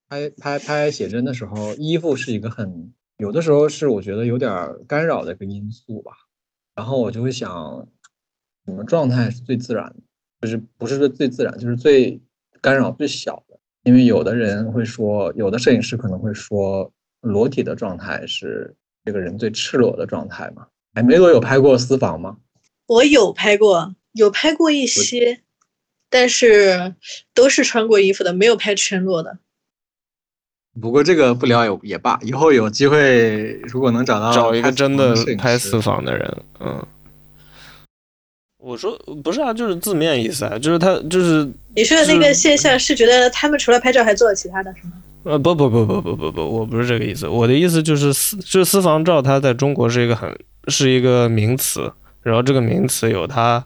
[0.07, 2.93] 拍拍拍写真的时候，衣服是一个很。
[3.17, 4.51] 有的时候是我觉得有点
[4.87, 6.11] 干扰的一个因素吧，
[6.75, 7.87] 然后我就会想，
[8.65, 9.95] 什么状态是最自然的？
[10.41, 12.21] 就是不是最自然，就是最
[12.61, 13.57] 干扰最小的。
[13.83, 16.91] 因为有的人会说，有的摄影师可能会说，
[17.21, 20.67] 裸体的状态是这个人最赤裸的状态嘛。
[20.93, 22.37] 哎，梅朵有拍过私房吗？
[22.87, 25.41] 我有拍过，有拍过一些，
[26.09, 26.95] 但是
[27.33, 29.39] 都是穿过衣服的，没有拍全裸的。
[30.81, 36.85] 不过这个不聊也也罢，以后有机会如果能找到找一个真的拍私房的人，嗯，
[38.57, 44.93] 我说不是啊，就是字面意思啊，就是他就是你说的那个现象是觉得他们除了拍照还做了其他的，是吗？
[45.23, 53.65] 呃，不不不不不不不，我不是这个意思，我的意思就是私就是私房照，它在中国是一个很是一个名词，然后这个名词有它。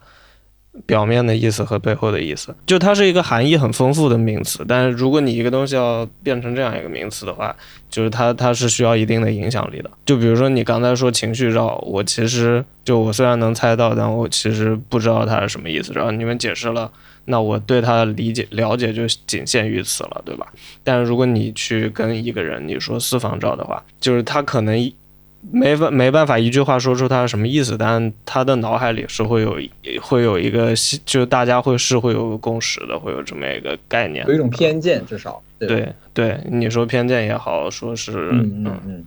[0.86, 4.64] 表面的意思和背后的意思，就它是一个含义很丰富的名词。
[4.68, 7.54] 但是如果你一个东西要变成这样一个名词的话，
[7.88, 9.90] 就是它它是需要一定的影响力的。
[10.06, 15.92] 就比如说你刚才说情绪照，我其实就我虽然能猜到，但我其实不知道它是什么意思。
[15.92, 16.90] 然后你们解释了，
[17.24, 20.46] 那我对它的理解了解就仅限于此了，对吧？
[20.84, 24.92] 但是如果你去跟一个人你说私房照的话，就是他可能。
[25.40, 29.56] 没办没办法一句话说出他是什么意思，但他的脑海里是会有
[30.02, 30.74] 会有一个，
[31.04, 39.04] 就大家会是会有个共识的，会有这么一个概念，有一种偏见，至少对对，你说偏见也好，说是嗯嗯嗯，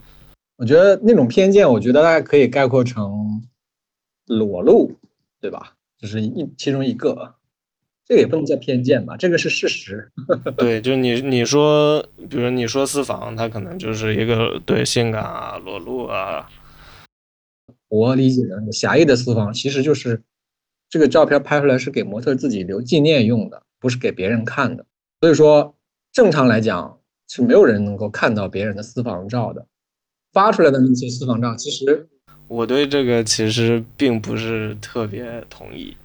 [0.58, 3.44] 我觉得那种偏见，我觉得大概可以概括成
[4.26, 4.92] 裸露，
[5.42, 5.74] 对吧？
[6.00, 7.36] 就是一其中一个。
[8.06, 10.12] 这个也不能叫偏见吧，这个是事实。
[10.58, 16.50] 对，就你你说，比如你说私房，它可能就是一个对性感啊、裸露啊。
[17.88, 20.22] 我理解的狭义的私房，其实就是
[20.90, 24.86] 这个照片拍出来是给模特自己留纪念用的，不是给别人看的。
[25.22, 25.76] 所以说，
[26.12, 27.00] 正常来讲
[27.30, 29.66] 是没有人能够看到别人的私房照的。
[30.34, 32.08] 发出来的那些私房照，其实
[32.48, 35.96] 我对这个其实并不是特别同意。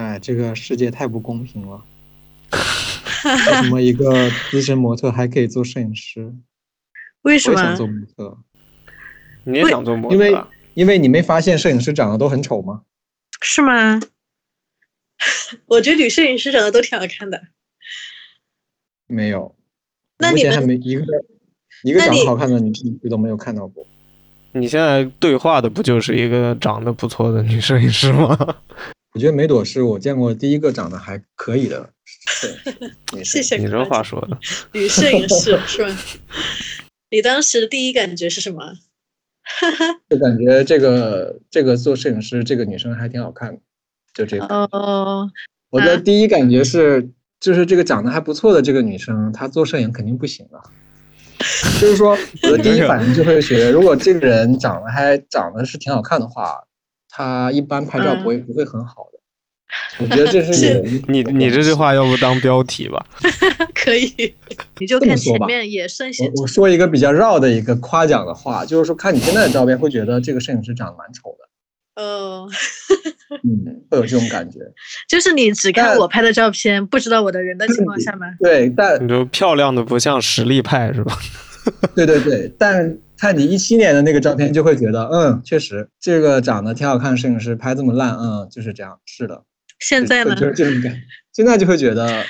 [0.00, 1.84] 哎，这个世界太不公平了！
[2.52, 6.34] 为什么一个资深模特还可以做摄影师？
[7.20, 7.58] 为什么？
[7.58, 8.38] 想做模特？
[9.44, 10.14] 你也想做模特？
[10.14, 12.80] 因为因为你没发现摄影师长得都很丑吗？
[13.42, 14.00] 是吗？
[15.68, 17.48] 我觉得女摄影师长得都挺好看的。
[19.06, 19.54] 没有，
[20.16, 21.04] 那你们目前还没一个
[21.82, 23.86] 一个长得好看的女摄影师都没有看到过。
[24.52, 28.56] 你现在对话的不就是一个长得不错的女摄影师吗？
[29.14, 33.24] 我觉得梅朵是我见过第一个长得还可以的摄影师女生。
[33.24, 34.38] 谢谢你这话说的，
[34.72, 35.96] 女摄影师是吧？
[37.10, 38.72] 你当时第一感觉是什么？
[40.08, 43.60] 就感觉这个这个做摄影师这个女生还挺好看的，
[44.14, 44.44] 就这个。
[44.46, 45.28] 哦，
[45.70, 50.62] 我的啊第一感觉是，就是这个长得还不错的这个女生，她做摄影肯定不行啊。
[51.80, 56.62] 就是说，我的 第一反应就会觉得，如果这个人长得还长得是挺好看的话，
[57.20, 59.18] 他一般拍照不会不会很好的。
[60.00, 63.04] 我觉得这是你你你这句话要不当标题吧？
[63.74, 64.34] 可以，
[64.80, 72.48] 你就看前面也顺显我我说一个比较绕的一个夸奖的话，就是说看你现在的照片，会觉得这个摄影师长得蛮丑的，哦，
[73.44, 74.58] 嗯，会有这种感觉。
[75.08, 78.26] 就是你只看我拍的照片，不知道我的人的情况下吗？
[78.40, 81.16] 对，但你就漂亮的不像实力派是吧？
[81.94, 89.44] 对对对，但看你一七年的那个照片，就会觉得，嗯，确实这个长得挺好看的摄影师拍这么烂，嗯，就是这样，是的。
[89.78, 90.34] 现在呢？
[90.34, 90.94] 就是这种感，
[91.32, 92.24] 现在就会觉得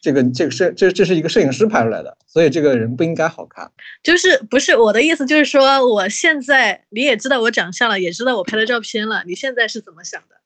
[0.00, 3.70] 这个这个摄这这是一个摄影师拍出来的，所以这个人不应该好看。
[4.02, 10.36] 就是不是我的意思，就是说我现在你也知道我长相了，也知道我拍的照片了，你现在是怎么想的？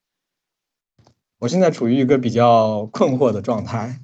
[1.38, 3.98] 我现在处于一个比较困惑的状态，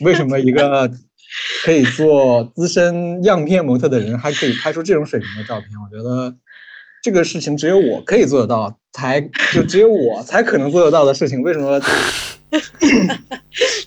[0.00, 0.90] 为什么一个
[1.64, 5.68] 可以做资深样片模特的人，还可以拍出这种水平的照片？
[5.78, 6.34] 我觉得
[7.02, 9.20] 这个事情只有我可以做得到，才
[9.52, 11.42] 就只有我才可能做得到的事情。
[11.42, 11.80] 为什么？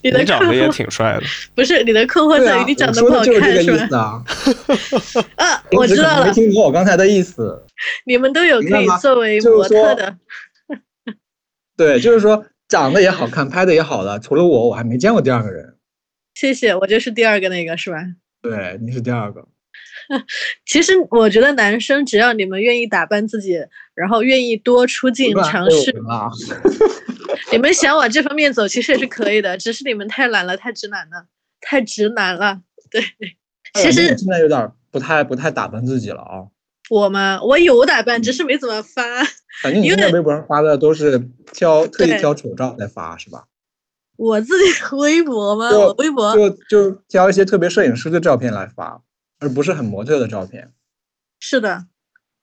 [0.01, 1.23] 你的你长得也挺帅的，
[1.53, 3.87] 不是你的困惑在于你，长得不好的就是这个意看是吧？
[3.87, 5.25] 思啊。
[5.45, 7.63] 啊，我知道了听懂我刚才的意思。
[8.05, 10.17] 你们都有可以作为模特的。
[11.77, 15.74] 对，就是说长得也好看，拍的也好的，除了我，我还没见过第二个人。
[16.35, 17.97] 谢谢，我就是第二个那个是吧？
[18.41, 19.47] 对，你是第二个。
[20.67, 23.57] 其实我觉得男生只要你们愿意打扮自己，
[23.95, 25.95] 然后愿意多出镜尝试，
[27.51, 31.25] 你们想往这方面走，其实也是可以的，只是你们太懒了，太直男了，
[31.59, 32.61] 太直男了。
[32.91, 33.01] 对，
[33.73, 36.45] 其哎实你现在有点不太不太打扮自己了啊。
[36.89, 39.01] 我吗，我有打扮，只是没怎么发。
[39.63, 43.45] 反正你现在微博上发的都是挑特意挑丑照来发，是吧？
[44.17, 45.69] 我自己微博吗？
[45.69, 49.01] 我微博就就挑一些特别摄影师的照片来发，
[49.39, 50.71] 而不是很模特的照片。
[51.39, 51.87] 是的，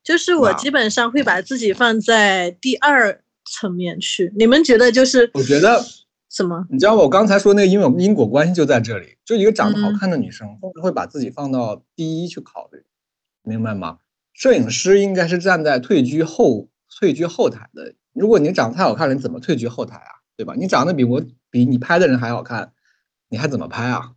[0.04, 4.32] 就是我基本上会把自己放在第二层面去。
[4.36, 5.82] 你们觉得就是我觉得，
[6.30, 6.66] 什么？
[6.70, 12.84] 你知道我刚才说那个因果因果关系就在这里，就一个长得好嗯看的女生，会不会把自己放到第一去考虑，
[13.42, 13.98] 明白吗？
[14.34, 16.68] 摄影师应该是站在退居后
[16.98, 17.94] 退居后台的。
[18.14, 20.21] 如果你长得太好看了，你怎么退居后台啊？
[20.43, 20.55] 对吧？
[20.59, 22.72] 你长得比我比你拍的人还好看，
[23.28, 24.14] 你还怎么拍啊？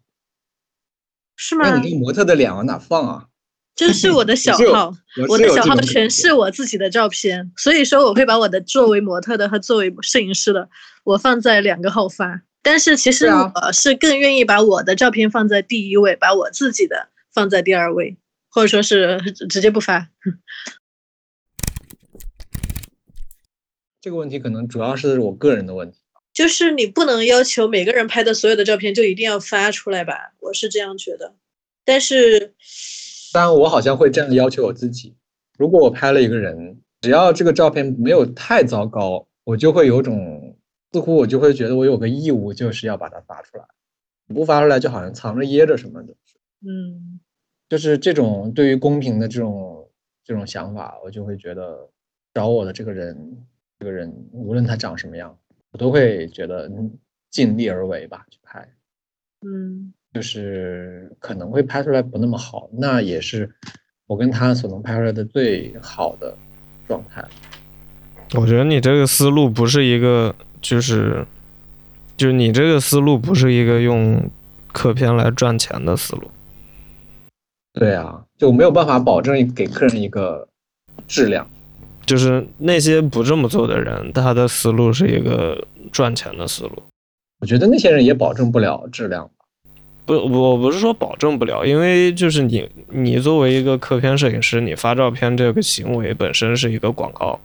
[1.35, 1.77] 是吗那？
[1.77, 3.27] 你这个模特的脸往哪放啊？
[3.75, 10.67] 这是我的小号，我我的小号全是我自己的照片，所以说我会把我的作为模特的和作为摄影师的，
[11.03, 12.41] 我放在两个号发。
[12.63, 18.17] 但是其实我是更愿意把我的照片放在第一位，把我自己的放在第二位，
[18.49, 20.09] 或者说是直直接不发。
[24.01, 25.99] 这个问题可能主要是我个人的问题。
[26.35, 31.33] 就是你不能要求每个人拍的所有的照片就一定要发出来吧，我是这样觉得。
[31.85, 32.53] 但是，
[33.31, 35.15] 但，我好像会这样要求我自己。
[35.57, 40.57] 如果我拍了一个人，只要这个照片没有太糟糕，我就会有种
[40.91, 43.63] 似乎我就会觉得我有个义务，就是要把它发出来。
[44.27, 46.13] 不发出来，就好像藏着掖着什么的。
[46.67, 47.21] 嗯，
[47.69, 49.89] 就是这种对于公平的这种
[50.25, 51.89] 这种想法，我就会觉得
[52.33, 53.45] 找我的这个人，
[53.79, 55.37] 这个人无论他长什么样，
[55.75, 56.89] 我都会觉得嗯
[57.29, 58.65] 尽力而为吧，去拍。
[59.45, 63.53] 嗯，就是可能会拍出来不那么好，那也是
[64.07, 66.33] 我跟他所能拍出来的最好的
[66.87, 67.21] 状态。
[68.35, 71.25] 我觉得你这个思路不是一个，就是，
[72.15, 74.29] 就是你这个思路不是一个用
[74.71, 76.31] 客片来赚钱的思路。
[77.73, 80.47] 对啊，就没有办法保证给客人一个
[81.05, 81.45] 质量。
[82.05, 86.83] 就是那些不这么做的人，他的思路是一个赚钱的思路。
[87.39, 89.29] 我觉得那些人也保证不了质量。
[90.05, 97.39] 不，我不是说保证不了，因为就是你，你作为一个客片摄影师，你发照片这个行为本身是一个广告。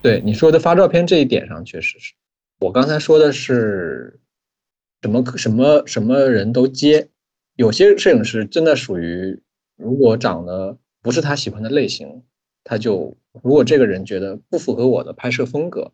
[0.00, 2.14] 对你说的发照片这一点上，确实是
[2.60, 4.18] 我刚才说的是
[5.02, 7.08] 什么什么什么人都接，
[7.56, 9.38] 有些摄影师真的属于，
[9.76, 12.22] 如果长得不是他喜欢的类型，
[12.64, 15.92] 他就如果这个人觉得不符合我的拍摄风格，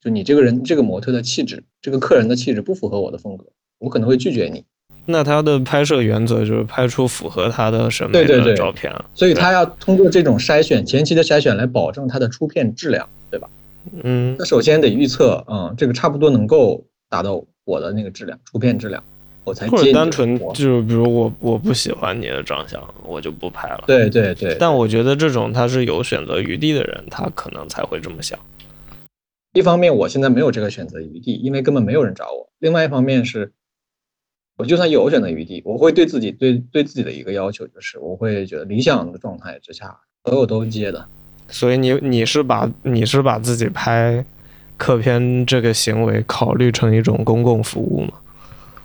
[0.00, 3.46] 就你这个人这个模特的气质，这个客人的气质不符合我的风格，
[3.78, 4.64] 我可能会拒绝你。
[5.08, 13.48] 那他的拍摄原则就是拍出符合他的审美的对对对照片，所以他要通过这种筛选，前期的筛选来保证他的出片质量，对吧？
[14.02, 19.02] 嗯那首先得预测，嗯，这个差不多能够达到我的那个质量，出片质量，
[19.46, 23.84] 我才或者单纯就是比如我我不喜欢你的长相，我就不拍了。
[23.86, 28.36] 对对对，但我觉得这种他是有选择余地的人，他可能才会这么想。
[29.52, 33.52] 一方面我现在没有这个选择余地，因为根本没有人找我；另外一方面是，
[34.58, 41.06] 我就算有选择余地，我会对自己对对自己的一个要求就是，我会觉得理想的状态之下，所有都接的。
[41.48, 44.26] 所以你你是把你是把自己拍
[44.76, 48.14] 客片这个行为考虑成一种公共服务吗？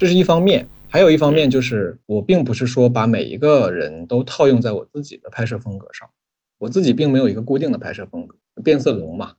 [0.01, 6.09] 这是一方面，还有一方面就是我并不是说把每一个人都套用在我自己的拍摄风格上，
[6.57, 9.35] 我自己并没有一个固定的拍摄风格，变色龙嘛。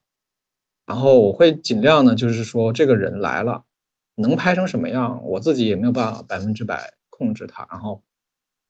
[0.87, 3.65] 然后我会尽量呢，就是说这个人来了，
[4.15, 8.05] 能拍成什么样，我自己也没有办法百分之百控制他，然后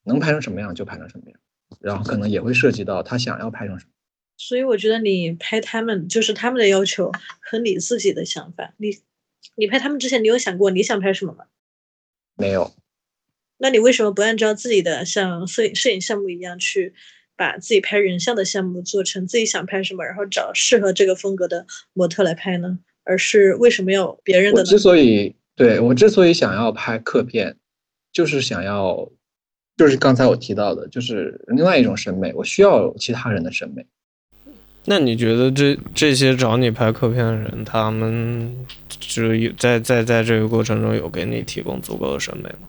[0.04, 1.38] 能拍成什么样就拍成什么样，
[1.78, 3.90] 然后可能也会涉及到他想要拍成什么。
[4.38, 8.72] 所以我觉得你拍他们就是他们的要求和你自己的想法。
[8.78, 8.98] 你
[9.56, 11.44] 你拍他们之前，你有想过你想拍什么吗？
[12.36, 12.72] 没有，
[13.58, 16.94] 那你为什么不按照自己的像摄影摄影项目一样去
[17.36, 22.78] 把自己拍人像的项目做成自己想拍什么，然后找适合这个风格的模特来拍呢？
[23.04, 24.78] 而是为什么要别人的呢我之？
[24.78, 27.56] 所以对我之所以想要拍客片，
[28.12, 29.10] 就是想要，
[29.76, 33.84] 就是刚才我提到的，就是另外一种审美，我需要其他人的审美。
[34.84, 38.52] 那你觉得这这些找你拍客片的人，他们
[38.88, 42.68] 就是有在在在这个过程中有给你提供足够的审美吗？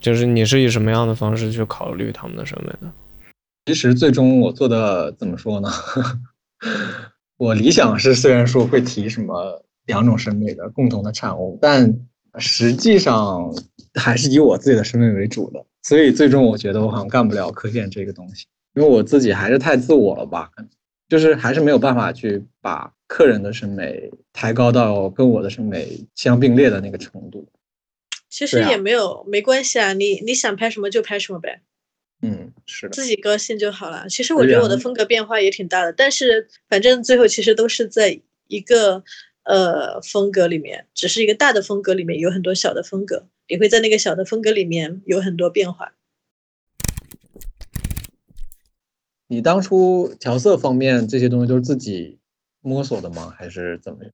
[0.00, 2.92] 就是你是以什么样的方式去考虑他们的审美的？
[3.66, 5.70] 其实最终我做的怎么说呢？
[7.38, 12.00] 我理想是虽然说会提什么两种审美的共同的产物，但
[12.38, 13.54] 实际上
[13.94, 15.64] 还是以我自己的审美为主的。
[15.84, 20.50] 所以最终我觉得我好像干不了客片这个东西，因为我自己还是太自我了吧，
[21.12, 27.46] 就是还是没有办法去把客人的审美抬高到跟我的审美相并列的那个程度。
[28.30, 31.60] 其实也没有、没关系啊，你你想拍什么就拍什么呗。
[32.22, 34.08] 嗯，是的，自己高兴就好了。
[34.08, 39.04] 其实我觉得我的风格变化也挺大的，但是反正最后其实都是在一个
[39.42, 45.92] 呃风格里面，只是一个大的风格里面有很多小的风格，你会在那个小的风格里面有很多变化。
[49.32, 52.18] 你当初调色方面这些东西都是自己
[52.60, 53.34] 摸索的吗？
[53.34, 54.12] 还是怎么样？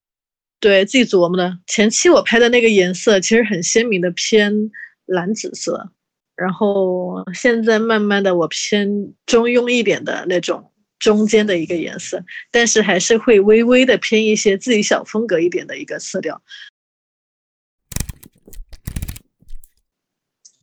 [0.60, 1.58] 对自己琢磨的。
[1.66, 4.70] 前期我拍的那个颜色其实很鲜明的偏
[5.06, 5.90] 蓝紫色，
[6.36, 16.40] 然后现在慢慢的我偏中庸一点的那种中间的一个颜色，但是还是会微微的偏一些自己小风格一点的一个色调。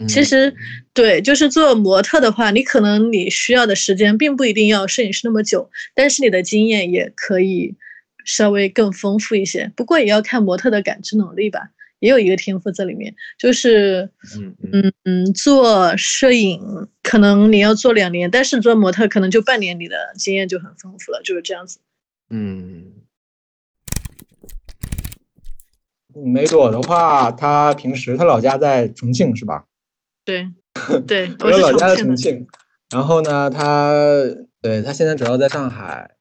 [0.10, 0.54] 其实，
[0.94, 7.76] 对，就是做模特的话，你可能你需要的时间并不一定要摄影师那么久，但是你的经验也可以
[8.26, 9.72] 稍微更丰富一些。
[9.74, 11.70] 不过也要看模特的感知能力吧，
[12.00, 13.16] 也有一个天赋在里面。
[13.40, 21.80] 就是，嗯嗯嗯，做摄影可能你要做两年，但是做模特可能就半年，你的经验就很丰富了，就是这样子。
[22.30, 22.92] 嗯，
[26.14, 29.64] 梅朵的话，她平时她老家在重庆是吧？
[30.26, 30.50] 对，
[31.08, 32.40] 对，我老家在重庆的。
[32.40, 32.48] 重庆，
[32.92, 33.94] 然后呢，他
[34.62, 36.12] 对他现在主要在上海。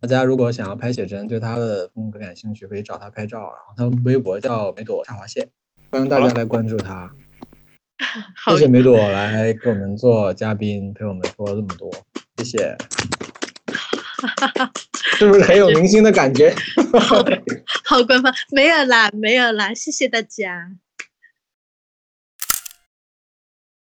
[0.00, 3.38] 大家如果想要拍写真，对他的风格感兴趣，可以找他拍照。
[3.38, 5.46] 然后他微博叫梅朵下划线，
[5.90, 7.10] 欢迎大家来关注他。
[8.48, 11.92] 谢谢梅朵来给我们做嘉宾，陪我们说了这么多，
[12.38, 12.78] 谢谢。
[15.18, 16.54] 是不是很有明星的感觉？
[16.98, 17.22] 好
[17.84, 20.70] 好官方，没有啦，没有啦，谢谢大家。